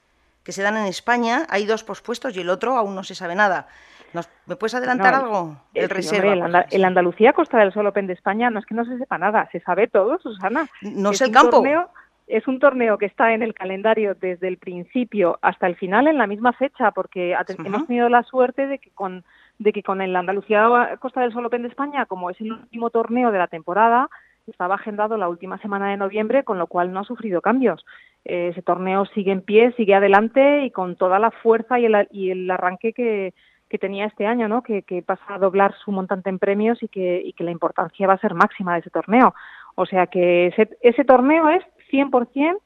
que 0.42 0.52
se 0.52 0.62
dan 0.62 0.76
en 0.76 0.86
España, 0.86 1.46
hay 1.48 1.64
dos 1.64 1.82
pospuestos 1.82 2.36
y 2.36 2.40
el 2.40 2.50
otro 2.50 2.76
aún 2.76 2.94
no 2.94 3.02
se 3.02 3.14
sabe 3.14 3.34
nada. 3.34 3.68
¿Me 4.46 4.56
puedes 4.56 4.74
adelantar 4.74 5.14
algo? 5.14 5.56
El, 5.74 5.90
reserva. 5.90 6.64
el, 6.70 6.84
Andalucía 6.84 7.32
Costa 7.32 7.58
del 7.58 7.72
Sol 7.72 7.86
Open 7.86 8.06
de 8.06 8.14
España 8.14 8.48
no 8.48 8.60
es 8.60 8.66
que 8.66 8.74
no 8.74 8.84
se 8.84 8.96
sepa 8.96 9.18
nada, 9.18 9.48
se 9.52 9.60
sabe 9.60 9.88
todo, 9.88 10.18
Susana. 10.18 10.68
No 10.80 11.10
es 11.10 11.20
el 11.20 11.32
campo 11.32 11.62
es 12.26 12.48
un 12.48 12.58
torneo 12.58 12.98
que 12.98 13.06
está 13.06 13.34
en 13.34 13.42
el 13.42 13.54
calendario 13.54 14.14
desde 14.14 14.48
el 14.48 14.58
principio 14.58 15.38
hasta 15.42 15.66
el 15.66 15.76
final 15.76 16.08
en 16.08 16.18
la 16.18 16.26
misma 16.26 16.52
fecha, 16.52 16.90
porque 16.90 17.36
hemos 17.64 17.86
tenido 17.86 18.08
la 18.08 18.24
suerte 18.24 18.66
de 18.66 18.78
que 18.78 18.90
con 18.90 19.24
de 19.58 19.72
que 19.72 19.82
con 19.82 20.00
el 20.00 20.14
Andalucía 20.14 20.96
Costa 20.98 21.20
del 21.20 21.32
Sol 21.32 21.46
Open 21.46 21.62
de 21.62 21.68
España, 21.68 22.06
como 22.06 22.30
es 22.30 22.40
el 22.40 22.52
último 22.52 22.90
torneo 22.90 23.32
de 23.32 23.38
la 23.38 23.48
temporada, 23.48 24.08
estaba 24.46 24.76
agendado 24.76 25.16
la 25.16 25.28
última 25.28 25.58
semana 25.58 25.90
de 25.90 25.96
noviembre, 25.96 26.44
con 26.44 26.58
lo 26.58 26.66
cual 26.66 26.92
no 26.92 27.00
ha 27.00 27.04
sufrido 27.04 27.40
cambios. 27.40 27.84
Eh, 28.24 28.48
ese 28.52 28.62
torneo 28.62 29.04
sigue 29.06 29.32
en 29.32 29.42
pie, 29.42 29.72
sigue 29.76 29.94
adelante 29.94 30.64
y 30.64 30.70
con 30.70 30.96
toda 30.96 31.18
la 31.18 31.30
fuerza 31.30 31.78
y 31.78 31.86
el, 31.86 32.08
y 32.10 32.30
el 32.30 32.50
arranque 32.50 32.92
que, 32.92 33.34
tenía 33.78 34.06
este 34.06 34.26
año, 34.26 34.48
¿no? 34.48 34.62
Que, 34.62 34.82
que, 34.82 35.02
pasa 35.02 35.22
a 35.28 35.38
doblar 35.38 35.74
su 35.84 35.92
montante 35.92 36.30
en 36.30 36.38
premios 36.38 36.82
y 36.82 36.88
que, 36.88 37.20
y 37.22 37.34
que 37.34 37.44
la 37.44 37.50
importancia 37.50 38.06
va 38.06 38.14
a 38.14 38.18
ser 38.18 38.32
máxima 38.32 38.72
de 38.72 38.80
ese 38.80 38.88
torneo. 38.88 39.34
O 39.74 39.84
sea 39.84 40.06
que 40.06 40.46
ese, 40.46 40.70
ese 40.80 41.04
torneo 41.04 41.50
es 41.50 41.62
100% 41.92 42.56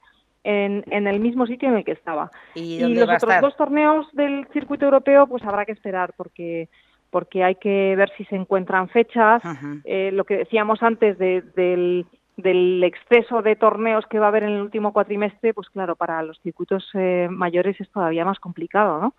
en, 0.45 0.85
en, 0.91 1.07
el 1.07 1.21
mismo 1.21 1.47
sitio 1.47 1.69
en 1.69 1.77
el 1.77 1.85
que 1.85 1.93
estaba. 1.93 2.31
Y, 2.55 2.81
los 2.81 3.23
otros 3.23 3.41
dos 3.41 3.57
torneos 3.57 4.07
del 4.13 4.47
circuito 4.53 4.85
europeo, 4.87 5.27
pues 5.27 5.43
habrá 5.45 5.65
que 5.65 5.73
esperar 5.73 6.13
porque 6.17 6.69
porque 7.11 7.43
hay 7.43 7.57
que 7.57 7.95
ver 7.97 8.11
si 8.17 8.25
se 8.27 8.37
encuentran 8.37 8.89
fechas. 8.89 9.43
Eh, 9.85 10.11
lo 10.13 10.25
que 10.25 10.39
decíamos 10.39 10.83
antes 10.83 11.19
del, 11.19 12.07
del, 12.37 12.85
exceso 12.85 13.43
de 13.43 13.57
torneos 13.57 14.07
que 14.07 14.19
va 14.19 14.27
a 14.27 14.29
haber 14.29 14.45
en 14.45 14.51
el 14.51 14.63
último 14.63 14.93
cuatrimestre, 14.93 15.53
pues 15.53 15.69
claro, 15.71 15.97
para 15.97 16.23
los 16.23 16.41
circuitos 16.41 16.89
eh, 16.95 17.29
mayores 17.29 17.81
es 17.81 17.91
todavía 17.91 18.25
más 18.25 18.39
complicado, 18.39 19.01
¿no? 19.01 19.15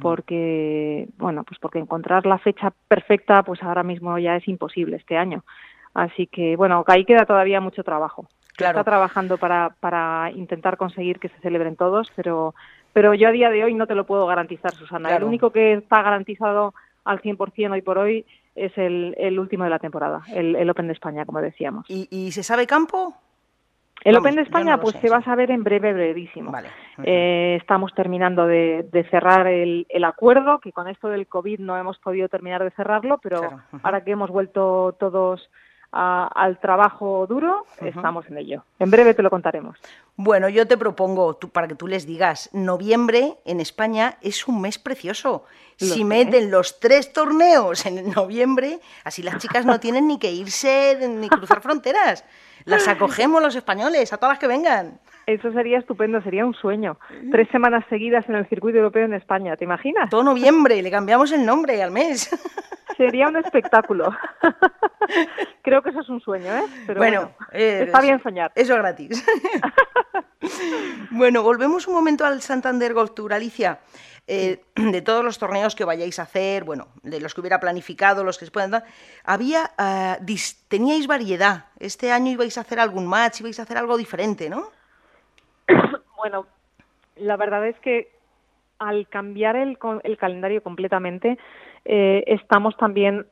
Porque, 0.00 1.08
bueno, 1.18 1.44
pues 1.44 1.60
porque 1.60 1.78
encontrar 1.78 2.26
la 2.26 2.38
fecha 2.38 2.72
perfecta, 2.88 3.42
pues 3.42 3.62
ahora 3.62 3.82
mismo 3.82 4.18
ya 4.18 4.36
es 4.36 4.48
imposible 4.48 4.96
este 4.96 5.16
año. 5.16 5.44
Así 5.92 6.26
que, 6.26 6.56
bueno, 6.56 6.82
ahí 6.88 7.04
queda 7.04 7.24
todavía 7.24 7.60
mucho 7.60 7.84
trabajo. 7.84 8.26
Claro. 8.56 8.78
Está 8.78 8.90
trabajando 8.90 9.36
para, 9.38 9.74
para 9.80 10.30
intentar 10.32 10.76
conseguir 10.76 11.18
que 11.18 11.28
se 11.28 11.38
celebren 11.38 11.76
todos, 11.76 12.12
pero, 12.14 12.54
pero 12.92 13.12
yo 13.14 13.28
a 13.28 13.32
día 13.32 13.50
de 13.50 13.64
hoy 13.64 13.74
no 13.74 13.86
te 13.86 13.96
lo 13.96 14.06
puedo 14.06 14.26
garantizar, 14.26 14.72
Susana. 14.72 15.14
El 15.16 15.24
único 15.24 15.50
que 15.50 15.74
está 15.74 16.02
garantizado 16.02 16.74
al 17.04 17.20
100% 17.20 17.72
hoy 17.72 17.82
por 17.82 17.98
hoy 17.98 18.24
es 18.54 18.76
el, 18.78 19.14
el 19.18 19.38
último 19.38 19.64
de 19.64 19.70
la 19.70 19.78
temporada, 19.78 20.22
el, 20.32 20.54
el, 20.54 20.70
Open 20.70 20.86
de 20.86 20.92
España, 20.92 21.24
como 21.24 21.40
decíamos. 21.40 21.84
¿Y, 21.88 22.06
y 22.10 22.30
se 22.30 22.42
sabe 22.42 22.66
campo? 22.66 23.14
El 24.04 24.16
Open 24.16 24.36
de 24.36 24.42
España, 24.42 24.78
pues 24.78 24.94
se 25.00 25.08
va 25.08 25.16
a 25.18 25.24
saber 25.24 25.50
en 25.50 25.64
breve, 25.64 25.92
brevísimo. 25.92 26.50
Vale. 26.50 26.68
Eh, 27.02 27.56
estamos 27.60 27.94
terminando 27.94 28.46
de, 28.46 28.86
de 28.92 29.04
cerrar 29.04 29.46
el, 29.46 29.86
el, 29.88 30.04
acuerdo, 30.04 30.60
que 30.60 30.72
con 30.72 30.88
esto 30.88 31.08
del 31.08 31.26
COVID 31.26 31.60
no 31.60 31.76
hemos 31.78 31.98
podido 31.98 32.28
terminar 32.28 32.62
de 32.62 32.70
cerrarlo, 32.72 33.18
pero 33.18 33.40
Claro, 33.40 33.62
ahora 33.82 34.04
que 34.04 34.10
hemos 34.10 34.30
vuelto 34.30 34.94
todos 35.00 35.50
a- 35.94 36.26
al 36.34 36.58
trabajo 36.58 37.26
duro, 37.28 37.64
estamos 37.80 38.26
en 38.28 38.38
ello. 38.38 38.64
En 38.80 38.90
breve 38.90 39.14
te 39.14 39.22
lo 39.22 39.30
contaremos. 39.30 39.78
Bueno, 40.16 40.48
yo 40.48 40.66
te 40.66 40.76
propongo, 40.76 41.34
tú- 41.36 41.48
para 41.48 41.68
que 41.68 41.74
tú 41.74 41.86
les 41.86 42.06
digas, 42.06 42.50
noviembre 42.52 43.36
en 43.44 43.60
España 43.60 44.16
es 44.20 44.46
un 44.48 44.60
mes 44.60 44.78
precioso. 44.78 45.44
Lo 45.80 45.86
si 45.88 45.98
sé. 46.00 46.04
meten 46.04 46.50
los 46.50 46.78
tres 46.80 47.12
torneos 47.12 47.86
en 47.86 48.10
noviembre, 48.10 48.78
así 49.04 49.22
las 49.22 49.38
chicas 49.38 49.64
no 49.64 49.78
tienen 49.80 50.06
ni 50.08 50.18
que 50.18 50.30
irse 50.32 50.98
ni 51.08 51.28
cruzar 51.28 51.60
fronteras. 51.62 52.24
Las 52.64 52.88
acogemos 52.88 53.42
los 53.42 53.54
españoles, 53.56 54.12
a 54.12 54.16
todas 54.16 54.34
las 54.34 54.38
que 54.38 54.46
vengan. 54.46 54.98
Eso 55.26 55.52
sería 55.52 55.78
estupendo, 55.78 56.20
sería 56.22 56.44
un 56.46 56.54
sueño. 56.54 56.98
Tres 57.32 57.48
semanas 57.50 57.84
seguidas 57.88 58.28
en 58.28 58.34
el 58.36 58.46
circuito 58.48 58.78
europeo 58.78 59.04
en 59.06 59.14
España, 59.14 59.56
¿te 59.56 59.64
imaginas? 59.64 60.10
Todo 60.10 60.22
noviembre, 60.22 60.80
le 60.82 60.90
cambiamos 60.90 61.32
el 61.32 61.44
nombre 61.46 61.82
al 61.82 61.90
mes. 61.90 62.28
Sería 62.96 63.28
un 63.28 63.36
espectáculo. 63.36 64.14
Creo 65.62 65.82
que 65.82 65.90
eso 65.90 66.00
es 66.00 66.08
un 66.08 66.20
sueño, 66.20 66.54
¿eh? 66.54 66.64
Pero 66.86 66.98
bueno, 66.98 67.32
eh, 67.52 67.84
está 67.86 68.00
bien 68.00 68.22
soñar. 68.22 68.52
Eso 68.54 68.74
es 68.74 68.78
gratis. 68.78 69.24
bueno, 71.10 71.42
volvemos 71.42 71.86
un 71.88 71.94
momento 71.94 72.24
al 72.24 72.40
Santander 72.42 72.94
Golf 72.94 73.12
Tour, 73.14 73.32
Alicia. 73.32 73.80
Eh, 74.26 74.64
de 74.76 75.02
todos 75.02 75.22
los 75.22 75.38
torneos 75.38 75.74
que 75.74 75.84
vayáis 75.84 76.18
a 76.18 76.22
hacer, 76.22 76.64
bueno, 76.64 76.88
de 77.02 77.20
los 77.20 77.34
que 77.34 77.40
hubiera 77.42 77.60
planificado, 77.60 78.24
los 78.24 78.38
que 78.38 78.46
se 78.46 78.50
puedan 78.50 78.70
dar, 78.70 78.84
había, 79.22 79.70
dis- 80.22 80.56
teníais 80.68 81.06
variedad. 81.06 81.66
Este 81.78 82.10
año 82.10 82.30
ibais 82.32 82.56
a 82.56 82.62
hacer 82.62 82.80
algún 82.80 83.06
match, 83.06 83.40
ibais 83.40 83.58
a 83.60 83.64
hacer 83.64 83.76
algo 83.76 83.96
diferente, 83.96 84.48
¿no? 84.48 84.70
Bueno, 86.16 86.46
la 87.16 87.36
verdad 87.36 87.66
es 87.66 87.78
que 87.80 88.10
al 88.88 89.08
cambiar 89.08 89.56
el, 89.56 89.78
el 90.02 90.16
calendario 90.16 90.62
completamente, 90.62 91.38
eh, 91.84 92.22
estamos 92.26 92.76
también 92.76 93.26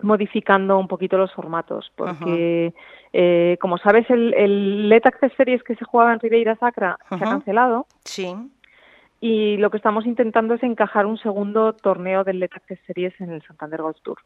modificando 0.00 0.78
un 0.78 0.88
poquito 0.88 1.16
los 1.16 1.32
formatos, 1.32 1.92
porque, 1.96 2.74
eh, 3.12 3.56
como 3.60 3.78
sabes, 3.78 4.08
el, 4.10 4.34
el 4.34 4.88
Let 4.88 5.02
Access 5.04 5.32
Series 5.36 5.62
que 5.62 5.76
se 5.76 5.84
jugaba 5.84 6.12
en 6.12 6.18
Ribeira 6.20 6.56
Sacra 6.56 6.98
se 7.08 7.14
ha 7.16 7.18
cancelado 7.18 7.86
Sí. 8.04 8.34
y 9.20 9.56
lo 9.58 9.70
que 9.70 9.76
estamos 9.76 10.04
intentando 10.04 10.54
es 10.54 10.62
encajar 10.64 11.06
un 11.06 11.18
segundo 11.18 11.72
torneo 11.74 12.24
del 12.24 12.40
Let 12.40 12.50
Access 12.54 12.80
Series 12.86 13.14
en 13.20 13.30
el 13.30 13.42
Santander 13.42 13.80
Golf 13.82 13.98
Tour. 14.02 14.18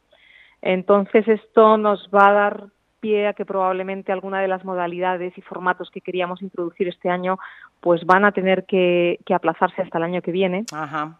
Entonces 0.62 1.28
esto 1.28 1.76
nos 1.76 2.08
va 2.08 2.28
a 2.28 2.32
dar 2.32 2.64
pie 3.06 3.28
a 3.28 3.34
que 3.34 3.44
probablemente 3.44 4.10
alguna 4.12 4.40
de 4.40 4.48
las 4.48 4.64
modalidades 4.64 5.36
y 5.38 5.42
formatos 5.42 5.90
que 5.90 6.00
queríamos 6.00 6.42
introducir 6.42 6.88
este 6.88 7.08
año 7.08 7.38
pues 7.80 8.04
van 8.04 8.24
a 8.24 8.32
tener 8.32 8.64
que, 8.64 9.18
que 9.24 9.34
aplazarse 9.34 9.82
hasta 9.82 9.98
el 9.98 10.04
año 10.04 10.22
que 10.22 10.32
viene. 10.32 10.64
Ajá. 10.72 11.18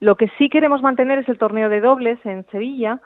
Lo 0.00 0.16
que 0.16 0.28
sí 0.36 0.48
queremos 0.50 0.82
mantener 0.82 1.18
es 1.20 1.28
el 1.28 1.38
torneo 1.38 1.68
de 1.68 1.80
dobles 1.80 2.18
en 2.24 2.44
Sevilla, 2.50 3.00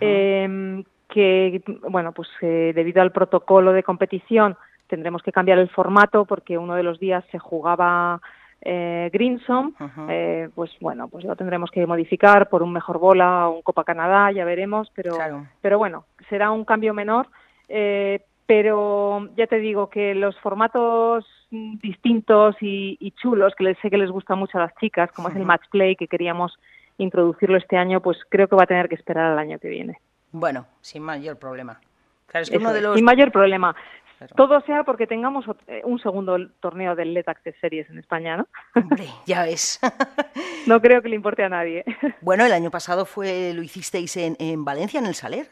eh, 0.00 0.84
que 1.08 1.62
bueno 1.88 2.12
pues 2.12 2.28
eh, 2.40 2.72
debido 2.74 3.02
al 3.02 3.12
protocolo 3.12 3.72
de 3.72 3.82
competición 3.82 4.56
tendremos 4.86 5.22
que 5.22 5.32
cambiar 5.32 5.58
el 5.58 5.68
formato 5.68 6.24
porque 6.24 6.56
uno 6.56 6.74
de 6.74 6.82
los 6.82 6.98
días 7.00 7.24
se 7.32 7.38
jugaba 7.38 8.20
eh, 8.64 9.10
eh, 10.08 10.48
pues 10.54 10.70
bueno, 10.80 11.08
pues 11.08 11.24
lo 11.24 11.36
tendremos 11.36 11.70
que 11.70 11.86
modificar 11.86 12.48
por 12.48 12.62
un 12.62 12.72
mejor 12.72 12.98
bola 12.98 13.48
o 13.48 13.56
un 13.56 13.62
Copa 13.62 13.84
Canadá, 13.84 14.32
ya 14.32 14.44
veremos, 14.44 14.90
pero, 14.94 15.16
Claro. 15.16 15.46
pero 15.60 15.76
bueno, 15.78 16.06
será 16.30 16.50
un 16.50 16.64
cambio 16.64 16.94
menor. 16.94 17.28
Eh, 17.68 18.20
pero 18.46 19.28
ya 19.36 19.46
te 19.46 19.58
digo 19.58 19.88
que 19.88 20.14
los 20.14 20.38
formatos 20.40 21.24
distintos 21.50 22.56
y, 22.60 22.96
y 23.00 23.12
chulos, 23.12 23.54
que 23.56 23.64
les, 23.64 23.78
sé 23.78 23.90
que 23.90 23.96
les 23.98 24.10
gusta 24.10 24.34
mucho 24.34 24.58
a 24.58 24.62
las 24.62 24.74
chicas, 24.76 25.10
como 25.12 25.28
es 25.28 25.36
el 25.36 25.44
match 25.44 25.64
play, 25.70 25.96
que 25.96 26.08
queríamos 26.08 26.58
introducirlo 26.98 27.56
este 27.56 27.76
año, 27.76 28.00
pues 28.00 28.18
creo 28.28 28.48
que 28.48 28.56
va 28.56 28.64
a 28.64 28.66
tener 28.66 28.88
que 28.88 28.94
esperar 28.96 29.32
al 29.32 29.38
año 29.38 29.58
que 29.58 29.68
viene. 29.68 29.98
Bueno, 30.32 30.66
sin 30.80 31.02
mayor 31.02 31.38
problema. 31.38 31.80
Claro, 32.26 32.42
es 32.42 32.50
que 32.50 32.56
Eso 32.56 32.64
uno 32.64 32.72
de 32.72 32.78
es. 32.78 32.84
los... 32.84 32.96
Sin 32.96 33.04
mayor 33.04 33.32
problema. 33.32 33.74
Todo 34.36 34.60
sea 34.62 34.84
porque 34.84 35.06
tengamos 35.06 35.44
eh, 35.66 35.82
un 35.84 35.98
segundo 35.98 36.36
torneo 36.60 36.94
del 36.94 37.12
Let 37.14 37.24
Access 37.26 37.56
Series 37.60 37.90
en 37.90 37.98
España, 37.98 38.36
¿no? 38.36 38.46
Hombre, 38.74 39.06
ya 39.26 39.42
ves. 39.44 39.80
No 40.66 40.80
creo 40.80 41.02
que 41.02 41.10
le 41.10 41.16
importe 41.16 41.44
a 41.44 41.50
nadie. 41.50 41.84
bueno, 42.22 42.46
el 42.46 42.52
año 42.52 42.70
pasado 42.70 43.04
fue, 43.04 43.52
lo 43.52 43.62
hicisteis 43.62 44.16
en, 44.16 44.34
en 44.38 44.64
Valencia, 44.64 44.98
en 44.98 45.04
el 45.04 45.14
Saler. 45.14 45.46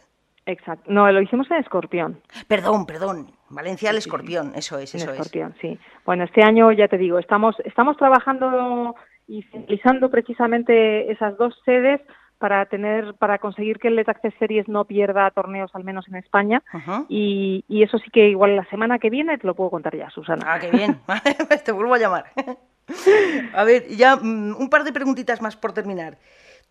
Exacto. 0.46 0.90
No, 0.90 1.11
lo 1.11 1.20
hicimos 1.22 1.50
en 1.50 1.58
Escorpión. 1.58 2.20
Perdón, 2.49 2.87
perdón. 2.87 3.32
Valencia 3.49 3.90
sí, 3.90 3.96
sí. 3.96 3.99
escorpión, 3.99 4.52
eso 4.56 4.78
es, 4.78 4.94
En 4.94 5.00
eso 5.00 5.12
es. 5.12 5.18
Escorpión, 5.18 5.54
sí. 5.61 5.78
Bueno, 6.04 6.25
este 6.25 6.42
año 6.42 6.72
ya 6.72 6.88
te 6.88 6.99
digo, 6.99 7.18
estamos 7.18 7.56
estamos 7.64 7.96
trabajando 7.96 8.94
y 9.28 9.42
finalizando 9.42 10.11
precisamente 10.11 11.12
esas 11.12 11.37
dos 11.37 11.54
sedes 11.64 12.00
para 12.38 12.66
tener 12.66 13.14
para 13.14 13.38
conseguir 13.38 13.78
que 13.78 13.87
el 13.87 13.94
Let 13.94 14.08
Access 14.08 14.34
Series 14.40 14.66
no 14.66 14.84
pierda 14.84 15.30
torneos 15.30 15.70
al 15.75 15.84
menos 15.84 16.08
en 16.08 16.16
España 16.16 16.61
y, 17.08 17.64
y 17.68 17.84
eso 17.84 17.99
sí 17.99 18.11
que 18.11 18.30
igual 18.30 18.56
la 18.56 18.64
semana 18.64 18.99
que 18.99 19.11
viene 19.11 19.38
te 19.38 19.46
lo 19.46 19.54
puedo 19.54 19.70
contar 19.70 19.96
ya, 19.96 20.11
Susana. 20.11 20.44
Ah, 20.44 20.58
qué 20.58 20.70
bien. 20.70 20.99
Te 21.64 21.70
vuelvo 21.70 21.94
a 21.94 21.99
llamar. 21.99 22.32
A 23.54 23.62
ver, 23.62 23.87
ya 23.88 24.16
mm, 24.16 24.56
un 24.58 24.68
par 24.70 24.82
de 24.82 24.92
preguntitas 24.92 25.40
más 25.40 25.56
por 25.56 25.72
terminar. 25.72 26.18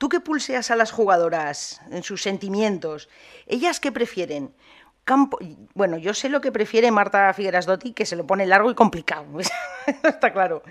¿Tú 0.02 0.10
qué 0.10 0.20
pulseas 0.20 0.72
a 0.72 0.76
las 0.76 0.92
jugadoras 0.92 1.80
en 1.92 2.02
sus 2.02 2.24
sentimientos? 2.24 3.08
¿Ellas 3.46 3.80
qué 3.80 3.92
prefieren? 3.92 4.52
Campo... 5.04 5.38
Bueno, 5.76 5.96
yo 6.00 6.16
sé 6.16 6.28
lo 6.28 6.42
que 6.42 6.52
prefiere 6.52 6.90
Marta 6.90 7.32
Figueras 7.36 7.68
Dotti, 7.68 7.94
que 7.94 8.08
se 8.08 8.16
lo 8.16 8.26
pone 8.26 8.48
largo 8.48 8.72
y 8.72 8.74
complicado. 8.74 9.28
Está 10.04 10.34
claro. 10.34 10.64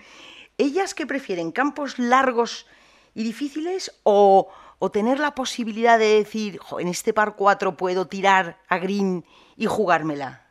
¿Ellas 0.59 0.95
qué 0.95 1.07
prefieren? 1.07 1.53
¿Campos 1.53 2.01
largos 2.01 2.67
y 3.15 3.23
difíciles 3.23 4.01
o, 4.03 4.49
tener 4.93 5.21
la 5.21 5.37
posibilidad 5.37 5.97
de 5.97 6.17
decir, 6.17 6.59
"Jo, 6.59 6.81
en 6.81 6.89
este 6.89 7.13
par 7.13 7.37
4 7.37 7.77
puedo 7.77 8.09
tirar 8.09 8.57
a 8.67 8.79
green 8.79 9.25
y 9.57 9.67
jugármela? 9.67 10.43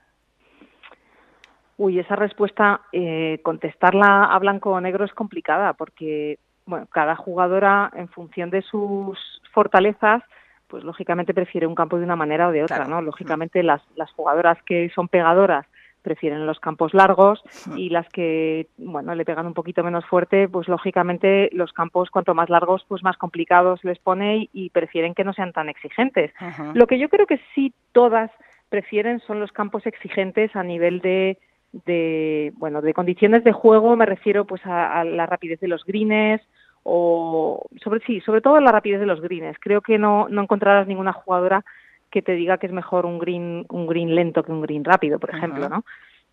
Uy, 1.75 1.99
esa 1.99 2.15
respuesta, 2.15 2.83
eh, 2.93 3.41
contestarla 3.43 4.23
a 4.23 4.39
blanco 4.39 4.69
o 4.69 4.79
negro 4.79 5.03
es 5.03 5.13
complicada 5.13 5.73
porque, 5.73 6.39
bueno, 6.69 6.87
cada 6.91 7.15
jugadora 7.15 7.91
en 7.95 8.07
función 8.07 8.49
de 8.49 8.61
sus 8.61 9.41
fortalezas, 9.51 10.23
pues 10.67 10.83
lógicamente 10.83 11.33
prefiere 11.33 11.65
un 11.65 11.75
campo 11.75 11.97
de 11.97 12.05
una 12.05 12.15
manera 12.15 12.47
o 12.47 12.51
de 12.51 12.63
otra, 12.63 12.77
Claro. 12.77 12.91
¿no? 12.91 13.01
Lógicamente 13.01 13.63
las, 13.63 13.81
las 13.95 14.11
jugadoras 14.11 14.61
que 14.63 14.89
son 14.93 15.07
pegadoras 15.07 15.65
prefieren 16.01 16.45
los 16.45 16.59
campos 16.59 16.93
largos 16.93 17.43
y 17.75 17.89
las 17.89 18.07
que, 18.09 18.67
bueno, 18.77 19.13
le 19.15 19.25
pegan 19.25 19.47
un 19.47 19.53
poquito 19.53 19.83
menos 19.83 20.05
fuerte, 20.05 20.47
pues 20.47 20.67
lógicamente 20.69 21.49
los 21.51 21.73
campos 21.73 22.09
cuanto 22.09 22.33
más 22.33 22.49
largos, 22.49 22.85
pues 22.87 23.03
más 23.03 23.17
complicados 23.17 23.83
les 23.83 23.99
pone 23.99 24.47
y, 24.53 24.69
prefieren 24.69 25.13
que 25.13 25.25
no 25.25 25.33
sean 25.33 25.51
tan 25.51 25.67
exigentes. 25.67 26.31
Lo 26.73 26.87
que 26.87 26.99
yo 26.99 27.09
creo 27.09 27.25
que 27.25 27.41
sí 27.53 27.73
todas 27.91 28.31
prefieren 28.69 29.19
son 29.21 29.39
los 29.41 29.51
campos 29.51 29.85
exigentes 29.85 30.55
a 30.55 30.63
nivel 30.63 31.01
de, 31.01 31.37
de 31.85 32.53
bueno 32.55 32.81
de 32.81 32.93
condiciones 32.93 33.43
de 33.43 33.51
juego 33.51 33.95
me 33.95 34.05
refiero 34.05 34.45
pues 34.45 34.65
a, 34.65 34.99
a 34.99 35.03
la 35.03 35.25
rapidez 35.25 35.59
de 35.59 35.67
los 35.67 35.83
greens 35.85 36.41
o 36.91 37.65
sobre 37.83 37.99
sí 38.05 38.19
sobre 38.21 38.41
todo 38.41 38.59
la 38.59 38.71
rapidez 38.71 38.99
de 38.99 39.05
los 39.05 39.21
greens 39.21 39.57
creo 39.59 39.81
que 39.81 39.97
no 39.99 40.27
no 40.29 40.41
encontrarás 40.41 40.87
ninguna 40.87 41.13
jugadora 41.13 41.63
que 42.09 42.21
te 42.23 42.33
diga 42.33 42.57
que 42.57 42.65
es 42.65 42.73
mejor 42.73 43.05
un 43.05 43.19
green 43.19 43.65
un 43.69 43.85
green 43.85 44.15
lento 44.15 44.43
que 44.43 44.51
un 44.51 44.61
green 44.61 44.83
rápido 44.83 45.19
por 45.19 45.29
Ajá. 45.29 45.37
ejemplo 45.37 45.69
no 45.69 45.83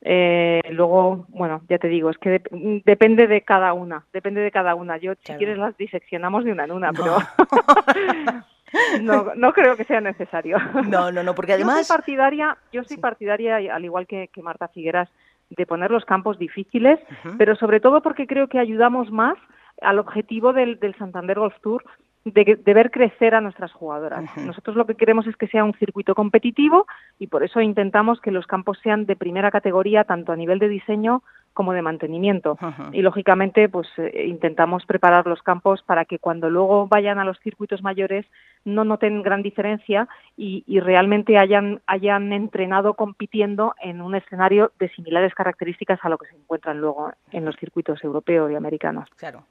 eh, 0.01 0.61
luego 0.71 1.27
bueno 1.29 1.63
ya 1.69 1.79
te 1.79 1.89
digo 1.89 2.09
es 2.11 2.19
que 2.19 2.41
dep- 2.43 2.83
depende 2.85 3.27
de 3.27 3.43
cada 3.43 3.73
una 3.75 4.05
depende 4.13 4.41
de 4.41 4.51
cada 4.51 4.75
una 4.75 4.97
yo 4.97 5.15
si 5.17 5.25
Claro. 5.25 5.39
quieres 5.39 5.59
las 5.59 5.77
diseccionamos 5.77 6.45
de 6.45 6.53
una 6.53 6.65
en 6.65 6.73
una 6.73 6.93
No. 6.93 6.97
pero 7.03 7.17
no 9.01 9.35
no 9.35 9.53
creo 9.53 9.77
que 9.77 9.85
sea 9.85 10.01
necesario 10.01 10.57
No, 10.87 11.11
no, 11.13 11.23
no, 11.23 11.35
porque 11.35 11.53
yo 11.53 11.57
además... 11.57 11.87
soy 11.87 11.97
partidaria, 11.97 12.57
yo 12.73 12.83
soy 12.85 12.97
Sí. 12.97 13.01
partidaria, 13.03 13.57
al 13.75 13.85
igual 13.85 14.07
que, 14.07 14.29
que 14.33 14.43
Marta 14.43 14.69
Figueras, 14.69 15.09
de 15.51 15.67
poner 15.67 15.91
los 15.91 16.05
campos 16.05 16.39
difíciles, 16.39 16.99
pero 17.39 17.55
sobre 17.57 17.79
todo 17.81 18.03
porque 18.03 18.27
creo 18.27 18.49
que 18.49 18.59
ayudamos 18.59 19.11
más 19.11 19.37
al 19.81 19.99
objetivo 19.99 20.53
del, 20.53 20.79
del 20.79 20.97
Santander 20.97 21.39
Golf 21.39 21.55
Tour 21.61 21.85
de, 22.33 22.75
ver 22.75 22.91
crecer 22.91 23.35
a 23.35 23.41
nuestras 23.41 23.73
jugadoras. 23.73 24.25
Nosotros 24.37 24.77
lo 24.77 24.87
que 24.87 24.97
queremos 24.97 25.27
es 25.27 25.37
que 25.37 25.47
sea 25.47 25.65
un 25.65 25.75
circuito 25.75 26.15
competitivo 26.15 26.87
y 27.19 27.29
por 27.29 27.45
eso 27.45 27.61
intentamos 27.61 28.21
que 28.21 28.33
los 28.33 28.47
campos 28.47 28.79
sean 28.83 29.07
de 29.07 29.17
primera 29.17 29.51
categoría, 29.51 30.05
tanto 30.05 30.33
a 30.33 30.37
nivel 30.37 30.59
de 30.59 30.69
diseño 30.69 31.23
como 31.57 31.73
de 31.73 31.81
mantenimiento. 31.81 32.59
Y 32.93 33.01
lógicamente, 33.01 33.69
pues 33.69 33.89
eh, 33.97 34.27
intentamos 34.29 34.85
preparar 34.85 35.27
los 35.27 35.43
campos 35.43 35.83
para 35.83 36.05
que 36.05 36.19
cuando 36.19 36.51
luego 36.51 36.87
vayan 36.87 37.19
a 37.19 37.25
los 37.25 37.41
circuitos 37.41 37.83
mayores 37.83 38.27
no 38.67 38.85
noten 38.85 39.23
gran 39.23 39.43
diferencia 39.43 40.07
y, 40.37 40.63
realmente 40.81 41.39
hayan, 41.39 41.81
hayan 41.87 42.33
entrenado 42.35 42.93
compitiendo 42.95 43.75
en 43.81 44.03
un 44.03 44.15
escenario 44.15 44.71
de 44.79 44.91
similares 44.91 45.35
características 45.35 45.99
a 46.03 46.11
lo 46.11 46.19
que 46.19 46.29
se 46.29 46.37
encuentran 46.37 46.79
luego 46.79 47.13
en 47.33 47.47
los 47.47 47.57
circuitos 47.57 48.05
europeos 48.05 48.53
y 48.53 48.55
americanos. 48.55 49.09
Claro, 49.17 49.45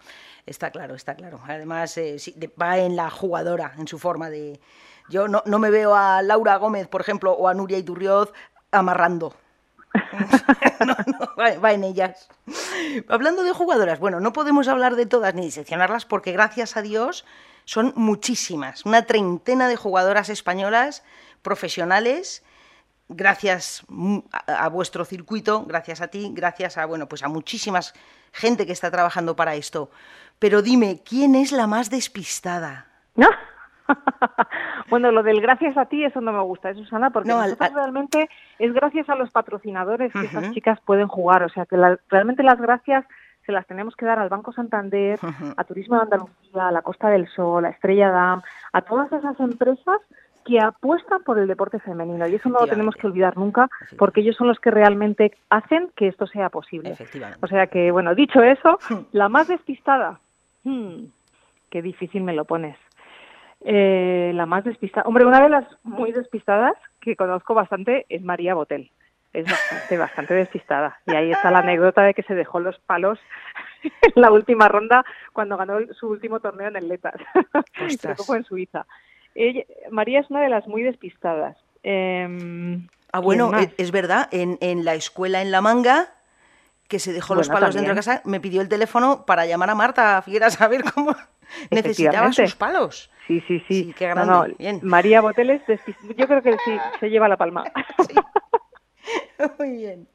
está 0.45 0.69
claro, 0.69 0.93
está 0.93 1.15
claro. 1.15 1.39
Además, 1.47 1.97
eh, 1.97 2.17
va 2.61 2.77
en 2.77 2.95
la 2.95 3.09
jugadora, 3.09 3.71
en 3.79 3.87
su 3.87 3.97
forma 3.97 4.29
de... 4.29 4.59
Yo 5.09 5.27
no, 5.27 5.41
no 5.47 5.57
me 5.57 5.71
veo 5.71 5.95
a 5.95 6.21
Laura 6.21 6.57
Gómez, 6.57 6.87
por 6.87 7.01
ejemplo, 7.01 7.31
o 7.31 7.47
a 7.47 7.55
Nuria 7.55 7.79
Iturrioz 7.79 8.31
amarrando 8.71 9.33
no, 10.85 10.95
no, 11.07 11.61
va, 11.61 11.73
en 11.73 11.83
ellas. 11.83 12.27
Hablando 13.07 13.43
de 13.43 13.51
jugadoras, 13.51 13.99
bueno, 13.99 14.19
no 14.19 14.33
podemos 14.33 14.67
hablar 14.67 14.95
de 14.95 15.05
todas 15.05 15.33
ni 15.35 15.43
diseccionarlas 15.43 16.05
porque 16.05 16.31
gracias 16.31 16.77
a 16.77 16.81
Dios 16.81 17.25
son 17.65 17.93
muchísimas, 17.95 18.85
una 18.85 19.05
treintena 19.05 19.67
de 19.67 19.75
jugadoras 19.75 20.29
españolas 20.29 21.03
profesionales 21.41 22.43
gracias 23.07 23.85
a, 24.31 24.69
vuestro 24.69 25.05
circuito, 25.05 25.65
gracias 25.65 26.01
a 26.01 26.07
ti, 26.07 26.31
gracias 26.33 26.77
a 26.77 26.85
bueno, 26.85 27.07
pues 27.07 27.23
a 27.23 27.27
muchísimas 27.27 27.93
gente 28.31 28.65
que 28.65 28.71
está 28.71 28.91
trabajando 28.91 29.35
para 29.35 29.55
esto. 29.55 29.89
Pero 30.39 30.61
dime, 30.61 31.01
¿quién 31.05 31.35
es 31.35 31.51
la 31.51 31.67
más 31.67 31.89
despistada? 31.89 32.87
¿No? 33.15 33.27
bueno, 34.89 35.11
lo 35.11 35.23
del 35.23 35.41
gracias 35.41 35.77
a 35.77 35.85
ti, 35.85 36.03
eso 36.03 36.21
no 36.21 36.31
me 36.31 36.41
gusta, 36.41 36.69
¿eh, 36.69 36.75
Susana, 36.75 37.09
porque 37.09 37.33
realmente 37.73 38.29
es 38.59 38.73
gracias 38.73 39.09
a 39.09 39.15
los 39.15 39.31
patrocinadores 39.31 40.13
que 40.13 40.25
esas 40.25 40.51
chicas 40.51 40.79
pueden 40.85 41.07
jugar. 41.07 41.43
O 41.43 41.49
sea, 41.49 41.65
que 41.65 41.77
realmente 42.09 42.43
las 42.43 42.59
gracias 42.59 43.05
se 43.45 43.51
las 43.51 43.65
tenemos 43.67 43.95
que 43.95 44.05
dar 44.05 44.19
al 44.19 44.29
Banco 44.29 44.51
Santander, 44.53 45.19
a 45.55 45.63
Turismo 45.63 45.95
de 45.97 46.03
Andalucía, 46.03 46.67
a 46.67 46.71
la 46.71 46.81
Costa 46.81 47.09
del 47.09 47.27
Sol, 47.27 47.65
a 47.65 47.69
Estrella 47.69 48.09
Dam, 48.09 48.41
a 48.73 48.81
todas 48.81 49.11
esas 49.11 49.39
empresas 49.39 49.99
que 50.45 50.59
apuestan 50.59 51.23
por 51.23 51.39
el 51.39 51.47
deporte 51.47 51.79
femenino 51.79 52.27
y 52.27 52.35
eso 52.35 52.49
no 52.49 52.59
lo 52.59 52.67
tenemos 52.67 52.95
que 52.95 53.07
olvidar 53.07 53.35
nunca 53.35 53.67
porque 53.97 54.21
ellos 54.21 54.35
son 54.35 54.47
los 54.47 54.59
que 54.59 54.69
realmente 54.69 55.31
hacen 55.49 55.89
que 55.95 56.07
esto 56.07 56.27
sea 56.27 56.49
posible. 56.49 56.95
O 57.41 57.47
sea 57.47 57.67
que, 57.67 57.89
bueno, 57.91 58.13
dicho 58.13 58.43
eso, 58.43 58.77
la 59.11 59.27
más 59.27 59.47
despistada, 59.47 60.19
hmm, 60.63 61.05
qué 61.71 61.81
difícil 61.81 62.23
me 62.23 62.33
lo 62.33 62.45
pones. 62.45 62.77
Eh, 63.67 64.31
la 64.35 64.45
más 64.45 64.63
despistada. 64.63 65.07
Hombre, 65.07 65.25
una 65.25 65.41
de 65.41 65.49
las 65.49 65.65
muy 65.81 66.11
despistadas 66.11 66.75
que 67.01 67.15
conozco 67.15 67.55
bastante 67.55 68.05
es 68.09 68.21
María 68.21 68.53
Botel. 68.53 68.91
Es 69.33 69.49
bastante, 69.49 69.97
bastante 69.97 70.33
despistada. 70.35 70.99
Y 71.07 71.15
ahí 71.15 71.31
está 71.31 71.49
la 71.49 71.59
anécdota 71.59 72.03
de 72.03 72.13
que 72.13 72.21
se 72.21 72.35
dejó 72.35 72.59
los 72.59 72.77
palos 72.77 73.17
en 73.83 74.21
la 74.21 74.31
última 74.31 74.67
ronda 74.67 75.03
cuando 75.33 75.57
ganó 75.57 75.79
su 75.99 76.07
último 76.07 76.39
torneo 76.39 76.67
en 76.67 76.75
el 76.75 76.87
Letas. 76.87 77.15
Creo 77.73 78.15
que 78.15 78.23
fue 78.23 78.37
en 78.37 78.43
Suiza. 78.43 78.85
María 79.89 80.19
es 80.19 80.29
una 80.29 80.41
de 80.41 80.49
las 80.49 80.67
muy 80.67 80.83
despistadas. 80.83 81.57
Em, 81.81 82.87
ah, 83.11 83.19
bueno, 83.19 83.51
es 83.77 83.91
verdad. 83.91 84.29
En, 84.31 84.59
en 84.61 84.85
la 84.85 84.93
escuela 84.93 85.41
en 85.41 85.49
La 85.49 85.61
Manga 85.61 86.09
que 86.87 86.99
se 86.99 87.13
dejó 87.13 87.33
los 87.33 87.49
palos 87.49 87.73
dentro 87.73 87.93
de 87.93 87.95
casa, 87.95 88.21
me 88.25 88.39
pidió 88.39 88.61
el 88.61 88.69
teléfono 88.69 89.25
para 89.25 89.45
llamar 89.45 89.71
a 89.71 89.75
Marta 89.75 90.21
Figuera 90.21 90.47
a 90.47 90.51
saber 90.51 90.83
cómo 90.93 91.15
necesitaba 91.69 92.31
sus 92.31 92.55
palos. 92.55 93.11
Sí, 93.27 93.41
sí, 93.47 93.63
sí. 93.67 93.93
qué 93.97 94.07
grande. 94.07 94.79
María 94.83 95.21
Boteles, 95.21 95.61
yo 96.15 96.27
creo 96.27 96.41
que 96.41 96.53
sí, 96.63 96.77
se 96.99 97.09
lleva 97.09 97.27
la 97.27 97.37
palma. 97.37 97.63
Muy 99.59 99.77
bien. 99.77 100.07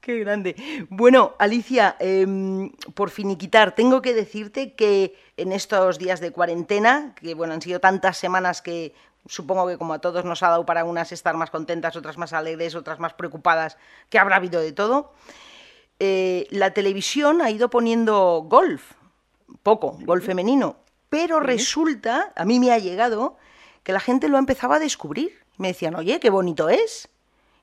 Qué 0.00 0.18
grande. 0.20 0.56
Bueno, 0.88 1.34
Alicia, 1.38 1.96
em, 1.98 2.70
por 2.94 3.10
finiquitar, 3.10 3.74
tengo 3.74 4.00
que 4.00 4.14
decirte 4.14 4.74
que 4.74 5.14
en 5.36 5.52
estos 5.52 5.98
días 5.98 6.20
de 6.20 6.32
cuarentena, 6.32 7.14
que 7.14 7.34
bueno, 7.34 7.54
han 7.54 7.62
sido 7.62 7.80
tantas 7.80 8.16
semanas 8.16 8.62
que 8.62 8.94
supongo 9.26 9.66
que 9.66 9.76
como 9.76 9.92
a 9.92 9.98
todos 10.00 10.24
nos 10.24 10.42
ha 10.42 10.48
dado 10.48 10.64
para 10.64 10.84
unas 10.84 11.12
estar 11.12 11.36
más 11.36 11.50
contentas, 11.50 11.96
otras 11.96 12.16
más 12.18 12.32
alegres, 12.32 12.74
otras 12.74 12.98
más 12.98 13.14
preocupadas, 13.14 13.76
que 14.08 14.18
habrá 14.18 14.36
habido 14.36 14.60
de 14.60 14.72
todo, 14.72 15.12
eh, 16.00 16.46
la 16.50 16.72
televisión 16.72 17.42
ha 17.42 17.50
ido 17.50 17.70
poniendo 17.70 18.44
golf, 18.48 18.92
poco, 19.62 19.98
golf 20.02 20.24
femenino, 20.24 20.76
pero 21.08 21.40
resulta, 21.40 22.32
a 22.36 22.44
mí 22.44 22.60
me 22.60 22.70
ha 22.70 22.78
llegado, 22.78 23.36
que 23.82 23.92
la 23.92 24.00
gente 24.00 24.28
lo 24.28 24.38
empezaba 24.38 24.76
a 24.76 24.78
descubrir. 24.78 25.32
Me 25.56 25.68
decían, 25.68 25.94
oye, 25.96 26.20
qué 26.20 26.30
bonito 26.30 26.68
es. 26.68 27.08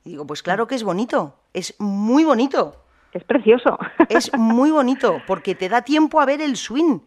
Y 0.04 0.12
digo, 0.12 0.28
pues 0.28 0.44
claro 0.44 0.68
que 0.68 0.76
es 0.76 0.84
bonito, 0.84 1.36
es 1.54 1.76
muy 1.80 2.24
bonito. 2.24 2.76
Es 3.14 3.24
precioso. 3.24 3.78
Es 4.10 4.32
muy 4.34 4.72
bonito, 4.72 5.22
porque 5.26 5.56
te 5.56 5.70
da 5.70 5.82
tiempo 5.82 6.20
a 6.20 6.26
ver 6.26 6.42
el 6.42 6.58
swing. 6.58 7.00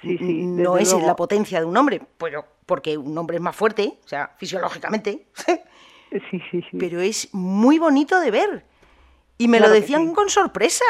Sí, 0.00 0.18
sí, 0.18 0.46
no 0.46 0.76
es 0.76 0.92
la 0.92 1.16
potencia 1.16 1.58
de 1.60 1.66
un 1.66 1.76
hombre, 1.76 2.00
pero 2.18 2.44
porque 2.66 2.96
un 2.96 3.16
hombre 3.16 3.36
es 3.36 3.42
más 3.42 3.54
fuerte, 3.54 3.98
o 4.04 4.08
sea, 4.08 4.34
fisiológicamente. 4.38 5.26
Sí, 6.30 6.40
sí, 6.48 6.62
sí. 6.70 6.78
Pero 6.78 7.00
es 7.00 7.34
muy 7.34 7.80
bonito 7.80 8.20
de 8.20 8.30
ver. 8.30 8.64
Y 9.38 9.48
me 9.48 9.60
lo 9.60 9.70
decían 9.70 10.14
con 10.14 10.28
sorpresa. 10.28 10.84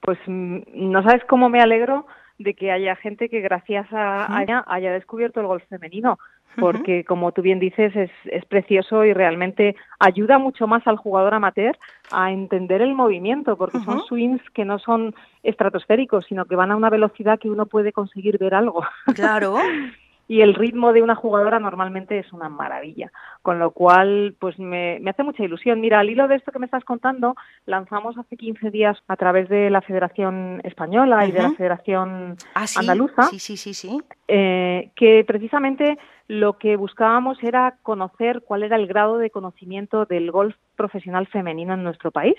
Pues 0.00 0.18
mm, 0.26 0.60
no 0.74 1.02
sabes 1.02 1.24
cómo 1.24 1.48
me 1.48 1.60
alegro 1.60 2.06
de 2.38 2.54
que 2.54 2.70
haya 2.70 2.96
gente 2.96 3.28
que 3.28 3.40
gracias 3.40 3.86
a, 3.92 4.42
ella 4.42 4.64
haya 4.66 4.92
descubierto 4.92 5.40
el 5.40 5.46
golf 5.46 5.62
femenino, 5.68 6.18
porque 6.58 7.04
como 7.04 7.32
tú 7.32 7.42
bien 7.42 7.58
dices 7.58 7.94
es, 7.94 8.10
es 8.26 8.44
precioso 8.44 9.04
y 9.04 9.12
realmente 9.12 9.76
ayuda 9.98 10.38
mucho 10.38 10.66
más 10.66 10.86
al 10.86 10.96
jugador 10.96 11.34
amateur 11.34 11.78
a 12.10 12.32
entender 12.32 12.82
el 12.82 12.94
movimiento, 12.94 13.56
porque 13.56 13.78
son 13.80 14.00
swings 14.06 14.42
que 14.50 14.64
no 14.64 14.78
son 14.78 15.14
estratosféricos, 15.42 16.26
sino 16.26 16.44
que 16.44 16.56
van 16.56 16.72
a 16.72 16.76
una 16.76 16.90
velocidad 16.90 17.38
que 17.38 17.50
uno 17.50 17.66
puede 17.66 17.92
conseguir 17.92 18.38
ver 18.38 18.54
algo. 18.54 18.84
Claro. 19.14 19.56
y 20.26 20.40
el 20.40 20.54
ritmo 20.54 20.92
de 20.92 21.02
una 21.02 21.14
jugadora 21.14 21.58
normalmente 21.58 22.18
es 22.18 22.32
una 22.32 22.48
maravilla, 22.48 23.12
con 23.42 23.58
lo 23.58 23.72
cual 23.72 24.34
pues 24.38 24.58
me, 24.58 25.00
hace 25.06 25.22
mucha 25.22 25.44
ilusión. 25.44 25.80
Mira, 25.80 26.00
al 26.00 26.10
hilo 26.10 26.28
de 26.28 26.36
esto 26.36 26.52
que 26.52 26.58
me 26.58 26.66
estás 26.66 26.84
contando, 26.84 27.34
lanzamos 27.66 28.16
hace 28.16 28.36
15 28.36 28.70
días 28.70 28.96
a 29.08 29.16
través 29.16 29.48
de 29.48 29.70
la 29.70 29.82
Federación 29.82 30.60
Española 30.64 31.26
y 31.26 31.32
de 31.32 31.42
la 31.42 31.50
Federación 31.52 32.36
ah, 32.54 32.64
Andaluza, 32.76 33.24
sí, 33.24 33.38
sí, 33.38 33.56
sí, 33.56 33.74
sí. 33.74 34.02
Eh, 34.26 34.90
que 34.96 35.24
precisamente 35.26 35.98
lo 36.26 36.56
que 36.56 36.76
buscábamos 36.76 37.42
era 37.42 37.76
conocer 37.82 38.42
cuál 38.42 38.62
era 38.62 38.76
el 38.76 38.86
grado 38.86 39.18
de 39.18 39.28
conocimiento 39.28 40.06
del 40.06 40.30
golf 40.30 40.56
profesional 40.74 41.26
femenino 41.26 41.74
en 41.74 41.84
nuestro 41.84 42.10
país. 42.10 42.36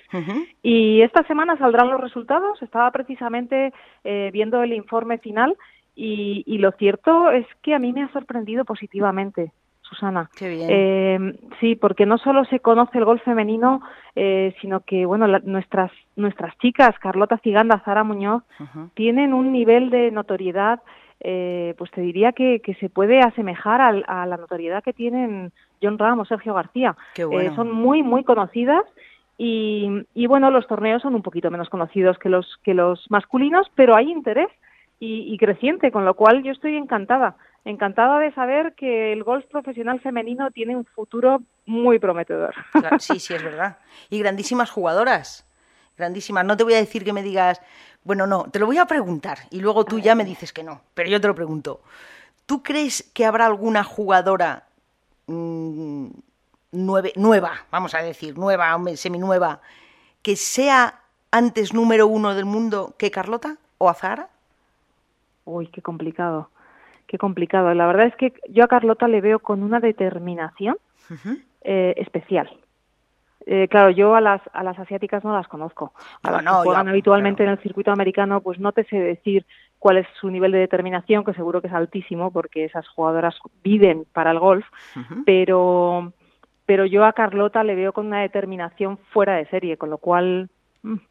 Y 0.64 1.02
esta 1.02 1.24
semana 1.28 1.58
saldrán 1.58 1.92
los 1.92 2.02
resultados. 2.02 2.60
Estaba 2.62 2.90
precisamente 2.92 3.72
eh, 4.04 4.32
viendo 4.34 4.64
el 4.64 4.74
informe 4.74 5.20
final 5.20 5.56
y, 5.96 6.58
lo 6.58 6.72
cierto 6.74 7.32
es 7.32 7.46
que 7.62 7.74
a 7.74 7.80
mí 7.80 7.94
me 7.94 8.04
ha 8.04 8.12
sorprendido 8.12 8.66
positivamente. 8.66 9.52
Susana. 9.82 10.30
Qué 10.36 10.50
bien. 10.50 10.68
Eh, 10.70 11.40
sí, 11.60 11.76
porque 11.76 12.08
no 12.08 12.18
solo 12.18 12.44
se 12.46 12.60
conoce 12.60 12.98
el 12.98 13.06
golf 13.06 13.24
femenino, 13.24 13.82
eh, 14.16 14.56
sino 14.60 14.80
que 14.80 15.06
bueno, 15.06 15.28
nuestras 15.44 15.92
nuestras 16.16 16.58
chicas, 16.58 16.98
Carlota 17.00 17.38
Ciganda, 17.38 17.82
Zara 17.86 18.04
Muñoz, 18.04 18.42
tienen 18.96 19.34
un 19.34 19.52
nivel 19.52 19.92
de 19.92 20.10
notoriedad, 20.10 20.82
eh, 21.20 21.76
pues 21.78 21.92
te 21.92 22.02
diría 22.02 22.32
que, 22.32 22.62
que 22.62 22.74
se 22.76 22.90
puede 22.90 23.20
asemejar 23.20 23.80
a, 23.80 24.26
la 24.26 24.38
notoriedad 24.38 24.84
que 24.84 24.92
tienen 24.92 25.52
John 25.84 26.00
Ramos, 26.00 26.30
Sergio 26.30 26.56
García. 26.56 26.98
son 27.56 27.72
muy 27.72 28.02
muy 28.02 28.24
conocidas 28.24 28.84
y, 29.38 29.88
y 30.16 30.26
bueno, 30.26 30.50
los 30.50 30.66
torneos 30.66 31.04
son 31.04 31.14
un 31.14 31.22
poquito 31.22 31.52
menos 31.52 31.70
conocidos 31.70 32.18
que 32.18 32.30
los 32.30 32.58
que 32.64 32.74
los 32.74 33.06
masculinos, 33.12 33.68
pero 33.76 33.96
hay 33.96 34.12
interés 34.12 34.50
y, 35.00 35.38
creciente, 35.38 35.92
con 35.92 36.06
lo 36.06 36.16
cual 36.16 36.42
yo 36.44 36.52
estoy 36.52 36.78
encantada, 36.78 37.36
encantada 37.66 38.20
de 38.20 38.34
saber 38.34 38.74
que 38.76 39.14
el 39.14 39.24
golf 39.24 39.46
profesional 39.46 40.00
femenino 40.00 40.52
tiene 40.52 40.76
un 40.76 40.86
futuro 40.86 41.42
muy 41.66 42.00
prometedor. 42.00 42.56
sí, 43.00 43.20
sí, 43.20 43.34
es 43.34 43.44
verdad. 43.44 43.78
Y 44.10 44.20
grandísimas 44.20 44.72
jugadoras, 44.72 45.46
grandísimas. 45.98 46.46
No 46.46 46.58
te 46.58 46.64
voy 46.64 46.74
a 46.76 46.78
decir 46.78 47.04
que 47.04 47.14
me 47.14 47.24
digas, 47.24 47.62
bueno, 48.04 48.26
no, 48.26 48.46
te 48.46 48.60
lo 48.60 48.68
voy 48.68 48.78
a 48.78 48.86
preguntar 48.86 49.40
y 49.52 49.60
luego 49.60 49.84
tú 49.84 50.00
ya 50.00 50.16
me 50.16 50.26
dices 50.26 50.54
que 50.54 50.64
no, 50.64 50.82
pero 50.94 51.10
yo 51.10 51.20
te 51.20 51.28
lo 51.28 51.36
pregunto. 51.36 51.82
¿Tú 52.46 52.64
crees 52.64 53.04
que 53.14 53.26
habrá 53.26 53.48
alguna 53.48 53.84
jugadora 53.84 54.68
mm, 55.26 56.08
nueva, 56.72 57.52
vamos 57.72 57.96
a 57.96 58.02
decir, 58.02 58.38
nueva, 58.38 58.78
seminueva, 58.96 59.62
que 60.22 60.36
sea 60.36 61.02
antes 61.32 61.74
número 61.74 62.08
uno 62.08 62.36
del 62.36 62.46
mundo 62.46 62.96
que 62.98 63.12
Carlota 63.12 63.58
o 63.78 63.90
Azara? 63.90 64.30
Uy, 65.46 65.68
qué 65.68 65.82
complicado, 65.82 66.50
qué 67.08 67.18
complicado. 67.18 67.74
La 67.74 67.88
verdad 67.88 68.08
es 68.08 68.16
que 68.16 68.34
yo 68.50 68.64
a 68.64 68.68
Carlota 68.68 69.08
le 69.08 69.22
veo 69.22 69.40
con 69.40 69.64
una 69.64 69.80
determinación 69.80 70.78
eh, 71.62 71.94
especial. 71.98 72.50
Eh, 73.48 73.68
claro, 73.68 73.92
yo 73.92 74.16
a 74.16 74.22
las, 74.22 74.42
a 74.54 74.64
las 74.64 74.78
asiáticas 74.80 75.24
no 75.24 75.34
las 75.36 75.48
conozco. 75.48 75.94
A 76.24 76.32
No, 76.32 76.38
las 76.38 76.44
no, 76.44 76.52
que 76.52 76.68
juegan 76.68 76.90
habitualmente 76.90 77.44
en 77.44 77.50
el 77.50 77.60
circuito 77.60 77.92
americano, 77.92 78.42
pues 78.42 78.60
no 78.60 78.72
te 78.72 78.86
sé 78.86 78.98
decir 78.98 79.46
cuál 79.78 79.98
es 79.98 80.08
su 80.20 80.32
nivel 80.32 80.52
de 80.52 80.58
determinación, 80.60 81.24
que 81.24 81.34
seguro 81.34 81.62
que 81.62 81.68
es 81.68 81.74
altísimo, 81.74 82.32
porque 82.32 82.66
esas 82.66 82.88
jugadoras 82.88 83.36
viven 83.64 84.06
para 84.14 84.32
el 84.32 84.40
golf, 84.40 84.66
pero, 85.28 86.12
pero 86.66 86.86
yo 86.86 87.06
a 87.06 87.14
Carlota 87.14 87.64
le 87.64 87.76
veo 87.76 87.94
con 87.94 88.08
una 88.08 88.22
determinación 88.22 88.98
fuera 88.98 89.36
de 89.36 89.46
serie, 89.46 89.78
con 89.78 89.92
lo 89.92 90.00
cual 90.00 90.50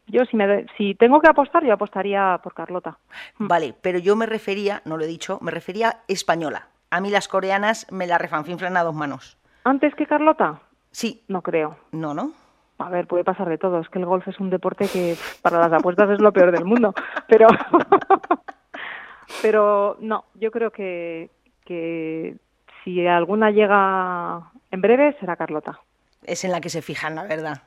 yo 0.06 0.24
si, 0.26 0.36
me, 0.36 0.46
de- 0.46 0.66
si 0.76 0.94
tengo 0.94 1.20
que 1.20 1.28
apostar, 1.28 1.64
yo 1.64 1.72
apostaría 1.72 2.38
por 2.42 2.54
Carlota. 2.54 2.98
Vale, 3.38 3.74
pero 3.80 3.98
yo 3.98 4.16
me 4.16 4.26
refería, 4.26 4.82
no 4.84 4.96
lo 4.96 5.04
he 5.04 5.08
dicho, 5.08 5.38
me 5.42 5.50
refería 5.50 5.98
española. 6.08 6.68
A 6.90 7.00
mí 7.00 7.10
las 7.10 7.28
coreanas 7.28 7.86
me 7.90 8.06
la 8.06 8.18
refanfinflan 8.18 8.76
a 8.76 8.84
dos 8.84 8.94
manos. 8.94 9.36
¿Antes 9.64 9.94
que 9.94 10.06
Carlota? 10.06 10.60
Sí, 10.90 11.24
No 11.28 11.42
creo. 11.42 11.76
no, 11.92 12.14
¿no? 12.14 12.32
A 12.78 12.88
ver, 12.90 13.06
puede 13.06 13.24
pasar 13.24 13.48
de 13.48 13.56
todo. 13.58 13.80
Es 13.80 13.88
que 13.88 13.98
el 14.00 14.04
golf 14.06 14.26
es 14.28 14.38
un 14.40 14.50
deporte 14.50 14.88
que 14.92 15.16
para 15.42 15.58
las 15.60 15.72
apuestas 15.72 16.10
es 16.10 16.20
lo 16.20 16.32
peor 16.32 16.50
del 16.52 16.64
mundo. 16.64 16.92
Pero, 17.28 17.46
pero 19.42 19.96
no, 20.00 20.24
yo 20.34 20.50
creo 20.50 20.70
que, 20.70 21.30
que 21.64 22.36
si 22.82 23.06
alguna 23.06 23.50
llega 23.50 24.50
en 24.70 24.80
breve 24.80 25.16
será 25.20 25.36
Carlota. 25.36 25.78
Es 26.24 26.44
en 26.44 26.52
la 26.52 26.60
que 26.60 26.68
se 26.70 26.82
fijan, 26.82 27.14
la 27.14 27.24
verdad. 27.24 27.62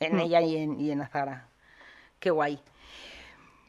En 0.00 0.16
Mm. 0.16 0.20
ella 0.20 0.40
y 0.40 0.56
en, 0.56 0.80
y 0.80 0.90
en 0.90 1.02
Azara. 1.02 1.46
Qué 2.20 2.30
guay. 2.30 2.60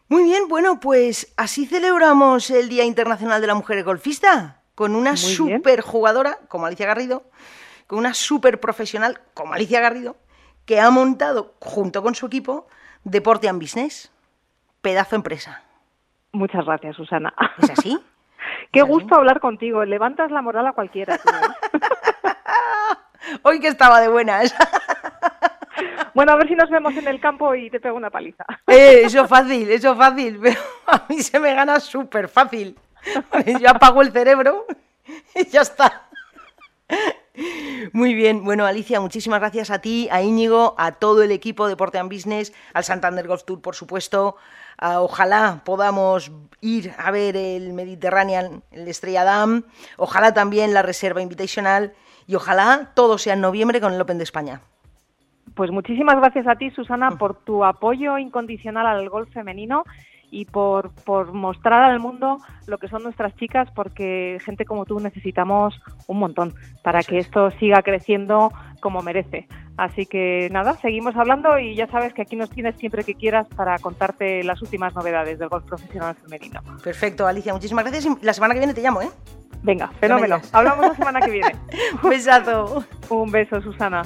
Muy 0.08 0.24
bien, 0.24 0.48
bueno, 0.48 0.80
pues 0.80 1.34
así 1.38 1.66
celebramos 1.68 2.50
el 2.50 2.68
Día 2.70 2.84
Internacional 2.84 3.42
de 3.42 3.48
la 3.48 3.56
Mujer 3.56 3.84
Golfista. 3.84 4.56
Con 4.76 4.96
una 4.96 5.18
super 5.18 5.82
jugadora 5.82 6.38
como 6.48 6.66
Alicia 6.66 6.88
Garrido, 6.88 7.24
con 7.86 8.00
una 8.00 8.14
super 8.14 8.60
profesional 8.62 9.20
como 9.34 9.54
Alicia 9.54 9.82
Garrido, 9.82 10.16
que 10.66 10.80
ha 10.80 10.90
montado 10.90 11.54
junto 11.60 12.02
con 12.02 12.16
su 12.16 12.28
equipo 12.28 12.68
Deporte 13.04 13.50
and 13.50 13.62
Business. 13.62 14.10
Pedazo 14.82 15.18
empresa. 15.18 15.64
Muchas 16.32 16.64
gracias, 16.66 16.96
Susana. 16.96 17.34
¿Es 17.62 17.70
así? 17.72 18.00
Qué 18.72 18.80
¿Es 18.80 18.84
así? 18.86 18.92
gusto 18.94 19.16
hablar 19.16 19.42
contigo. 19.42 19.84
Levantas 19.84 20.32
la 20.32 20.42
moral 20.42 20.66
a 20.68 20.72
cualquiera. 20.74 21.20
Hoy 23.44 23.60
que 23.60 23.68
estaba 23.68 24.00
de 24.00 24.08
buenas. 24.08 24.56
bueno, 26.14 26.32
a 26.32 26.36
ver 26.36 26.48
si 26.48 26.56
nos 26.56 26.70
vemos 26.70 26.96
en 26.96 27.08
el 27.08 27.20
campo 27.20 27.56
y 27.56 27.70
te 27.70 27.80
pego 27.80 27.98
una 27.98 28.10
paliza. 28.10 28.46
Eh, 28.68 29.02
eso 29.06 29.28
fácil, 29.28 29.70
eso 29.72 29.96
fácil, 29.96 30.40
pero 30.44 30.60
a 30.88 31.04
mí 31.10 31.22
se 31.22 31.40
me 31.40 31.54
gana 31.54 31.80
súper 31.80 32.28
fácil. 32.28 32.78
Yo 33.60 33.70
apago 33.70 34.02
el 34.02 34.12
cerebro 34.12 34.66
y 35.36 35.46
ya 35.48 35.62
está. 35.62 36.10
Muy 37.94 38.14
bien, 38.14 38.44
bueno 38.44 38.66
Alicia, 38.66 39.00
muchísimas 39.00 39.40
gracias 39.40 39.72
a 39.72 39.80
ti, 39.80 40.10
a 40.12 40.22
Íñigo, 40.22 40.76
a 40.78 40.94
todo 40.94 41.24
el 41.24 41.32
equipo 41.32 41.66
de 41.66 41.72
Deporte 41.72 41.98
and 41.98 42.12
Business, 42.12 42.52
al 42.74 42.84
Santander 42.84 43.28
Golf 43.28 43.44
Tour, 43.44 43.62
por 43.62 43.76
supuesto. 43.76 44.36
Ah, 44.78 45.02
ojalá 45.02 45.62
podamos 45.64 46.32
ir 46.62 46.94
a 46.98 47.12
ver 47.12 47.36
el 47.36 47.74
Mediterranean, 47.74 48.64
el 48.72 48.88
Estrella 48.88 49.24
Damm, 49.24 49.64
ojalá 49.98 50.34
también 50.34 50.74
la 50.74 50.82
Reserva 50.82 51.22
Invitational 51.22 51.94
y 52.28 52.36
ojalá 52.36 52.92
todo 52.94 53.18
sea 53.18 53.34
en 53.34 53.42
noviembre 53.42 53.82
con 53.82 53.94
el 53.94 54.02
Open 54.02 54.18
de 54.18 54.24
España. 54.24 54.62
Pues 55.60 55.72
muchísimas 55.72 56.16
gracias 56.16 56.48
a 56.48 56.56
ti, 56.56 56.72
Susana, 56.72 57.12
por 57.20 57.36
tu 57.36 57.66
apoyo 57.66 58.18
incondicional 58.18 58.88
al 58.88 59.10
golf 59.10 59.30
femenino 59.34 59.84
y 60.32 60.46
por, 60.46 60.92
por 61.04 61.34
mostrar 61.34 61.84
al 61.84 62.00
mundo 62.00 62.38
lo 62.66 62.78
que 62.78 62.88
son 62.88 63.04
nuestras 63.04 63.36
chicas, 63.36 63.68
porque 63.76 64.38
gente 64.46 64.64
como 64.64 64.86
tú 64.86 65.02
necesitamos 65.02 65.78
un 66.08 66.20
montón 66.20 66.54
para 66.82 67.04
que 67.04 67.18
es. 67.18 67.26
esto 67.26 67.52
siga 67.60 67.82
creciendo 67.82 68.54
como 68.80 69.02
merece. 69.02 69.50
Así 69.76 70.06
que 70.06 70.48
nada, 70.50 70.76
seguimos 70.76 71.18
hablando 71.18 71.60
y 71.60 71.76
ya 71.76 71.88
sabes 71.88 72.14
que 72.14 72.22
aquí 72.22 72.38
nos 72.38 72.50
tienes 72.50 72.78
siempre 72.78 73.04
que 73.04 73.16
quieras 73.16 73.46
para 73.54 73.78
contarte 73.80 74.46
las 74.46 74.62
últimas 74.62 74.96
novedades 74.96 75.40
del 75.40 75.50
golf 75.50 75.66
profesional 75.66 76.16
femenino. 76.16 76.62
Perfecto, 76.82 77.28
Alicia, 77.28 77.52
muchísimas 77.52 77.84
gracias 77.84 78.06
y 78.06 78.26
la 78.26 78.32
semana 78.32 78.54
que 78.54 78.62
viene 78.62 78.74
te 78.74 78.82
llamo, 78.82 79.02
¿eh? 79.02 79.10
Venga, 79.62 79.90
fenómeno. 80.00 80.40
Hablamos 80.54 80.88
la 80.88 80.96
semana 80.96 81.20
que 81.20 81.32
viene. 81.32 81.52
Un 82.02 82.10
besazo. 82.12 82.86
Un 83.10 83.30
beso, 83.30 83.60
Susana. 83.60 84.04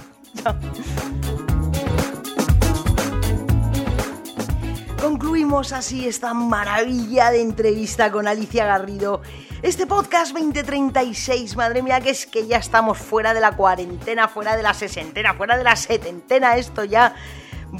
Concluimos 5.03 5.73
así 5.73 6.07
esta 6.07 6.33
maravilla 6.33 7.29
de 7.29 7.41
entrevista 7.41 8.09
con 8.09 8.25
Alicia 8.25 8.65
Garrido. 8.65 9.21
Este 9.61 9.85
podcast 9.85 10.31
2036, 10.31 11.57
madre 11.57 11.81
mía, 11.83 11.99
que 11.99 12.11
es 12.11 12.25
que 12.25 12.47
ya 12.47 12.55
estamos 12.55 12.99
fuera 12.99 13.33
de 13.33 13.41
la 13.41 13.51
cuarentena, 13.57 14.29
fuera 14.29 14.55
de 14.55 14.63
la 14.63 14.73
sesentena, 14.73 15.33
fuera 15.33 15.57
de 15.57 15.65
la 15.65 15.75
setentena. 15.75 16.55
Esto 16.55 16.85
ya 16.85 17.15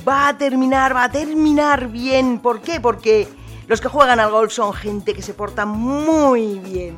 va 0.06 0.28
a 0.28 0.38
terminar, 0.38 0.94
va 0.94 1.06
a 1.06 1.12
terminar 1.14 1.88
bien. 1.88 2.40
¿Por 2.40 2.60
qué? 2.60 2.82
Porque 2.82 3.30
los 3.68 3.80
que 3.80 3.88
juegan 3.88 4.20
al 4.20 4.30
golf 4.30 4.52
son 4.52 4.74
gente 4.74 5.14
que 5.14 5.22
se 5.22 5.34
porta 5.34 5.66
muy 5.66 6.60
bien. 6.60 6.98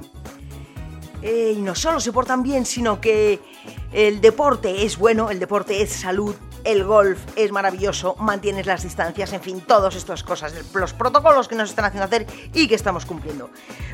Eh, 1.22 1.54
y 1.56 1.62
no 1.62 1.76
solo 1.76 2.00
se 2.00 2.12
portan 2.12 2.42
bien, 2.42 2.66
sino 2.66 3.00
que 3.00 3.40
el 3.94 4.22
deporte 4.22 4.86
es 4.86 4.98
bueno, 4.98 5.30
el 5.30 5.40
deporte 5.40 5.84
es 5.84 5.92
salud, 5.92 6.36
el 6.65 6.84
golf 6.84 7.19
es 7.36 7.51
maravilloso, 7.51 8.15
mantienes 8.19 8.65
las 8.65 8.84
distancias, 8.84 9.32
en 9.32 9.41
fin, 9.41 9.62
todas 9.62 9.95
estas 9.95 10.23
cosas, 10.23 10.54
los 10.73 10.93
protocolos 10.93 11.47
que 11.47 11.56
nos 11.56 11.69
están 11.69 11.86
haciendo 11.86 12.06
hacer 12.06 12.25
y 12.54 12.67
que 12.67 12.75
estamos 12.75 13.06
cumpliendo. 13.06 13.49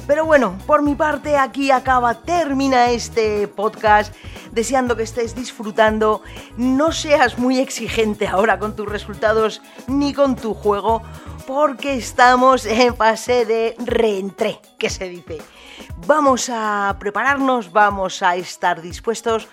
Pero 0.08 0.26
bueno, 0.26 0.58
por 0.66 0.82
mi 0.82 0.96
parte 0.96 1.38
aquí 1.38 1.70
acaba, 1.70 2.22
termina 2.22 2.90
este 2.90 3.48
podcast, 3.48 4.16
deseando 4.52 4.96
que 4.96 5.04
estés 5.04 5.36
disfrutando, 5.36 6.24
no 6.58 6.92
seas 6.92 7.38
muy 7.38 7.60
exigente 7.60 8.28
ahora 8.28 8.58
con 8.58 8.76
tus 8.76 8.88
resultados 8.88 9.62
ni 9.88 10.14
con 10.14 10.36
tu 10.36 10.54
juego, 10.54 11.04
porque 11.46 11.96
estamos 11.96 12.66
en 12.66 12.96
fase 12.96 13.46
de 13.46 13.76
reentré, 13.80 14.60
que 14.78 14.90
se 14.90 15.10
dice. 15.10 15.40
Vamos 16.08 16.50
a 16.52 16.96
prepararnos, 17.00 17.72
vamos 17.72 18.24
a 18.24 18.36
estar 18.36 18.82
dispuestos 18.82 19.48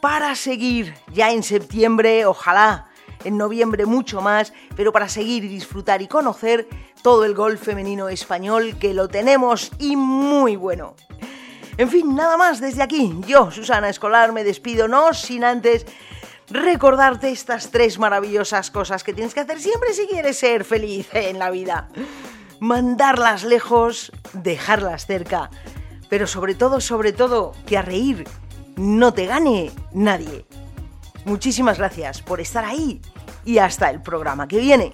para 0.00 0.34
seguir 0.34 0.94
ya 1.12 1.30
en 1.30 1.42
septiembre, 1.42 2.26
ojalá 2.26 2.86
en 3.24 3.36
noviembre 3.36 3.86
mucho 3.86 4.20
más, 4.20 4.52
pero 4.76 4.92
para 4.92 5.08
seguir 5.08 5.44
y 5.44 5.48
disfrutar 5.48 6.02
y 6.02 6.08
conocer 6.08 6.68
todo 7.02 7.24
el 7.24 7.34
golf 7.34 7.62
femenino 7.62 8.08
español 8.08 8.76
que 8.78 8.94
lo 8.94 9.08
tenemos 9.08 9.70
y 9.78 9.96
muy 9.96 10.56
bueno. 10.56 10.94
En 11.76 11.88
fin, 11.88 12.14
nada 12.14 12.36
más 12.36 12.60
desde 12.60 12.82
aquí. 12.82 13.14
Yo, 13.26 13.50
Susana 13.50 13.88
Escolar, 13.88 14.32
me 14.32 14.44
despido, 14.44 14.88
no 14.88 15.14
sin 15.14 15.44
antes 15.44 15.86
recordarte 16.50 17.30
estas 17.30 17.70
tres 17.70 17.98
maravillosas 17.98 18.70
cosas 18.70 19.04
que 19.04 19.14
tienes 19.14 19.34
que 19.34 19.40
hacer 19.40 19.60
siempre 19.60 19.94
si 19.94 20.06
quieres 20.06 20.38
ser 20.38 20.64
feliz 20.64 21.08
en 21.12 21.38
la 21.38 21.50
vida. 21.50 21.88
Mandarlas 22.58 23.44
lejos, 23.44 24.12
dejarlas 24.32 25.06
cerca, 25.06 25.50
pero 26.08 26.26
sobre 26.26 26.54
todo, 26.54 26.80
sobre 26.80 27.12
todo, 27.12 27.52
que 27.66 27.78
a 27.78 27.82
reír 27.82 28.24
no 28.76 29.12
te 29.12 29.26
gane 29.26 29.70
nadie. 29.92 30.44
Muchísimas 31.24 31.78
gracias 31.78 32.22
por 32.22 32.40
estar 32.40 32.64
ahí 32.64 33.00
y 33.44 33.58
hasta 33.58 33.90
el 33.90 34.02
programa 34.02 34.48
que 34.48 34.58
viene. 34.58 34.92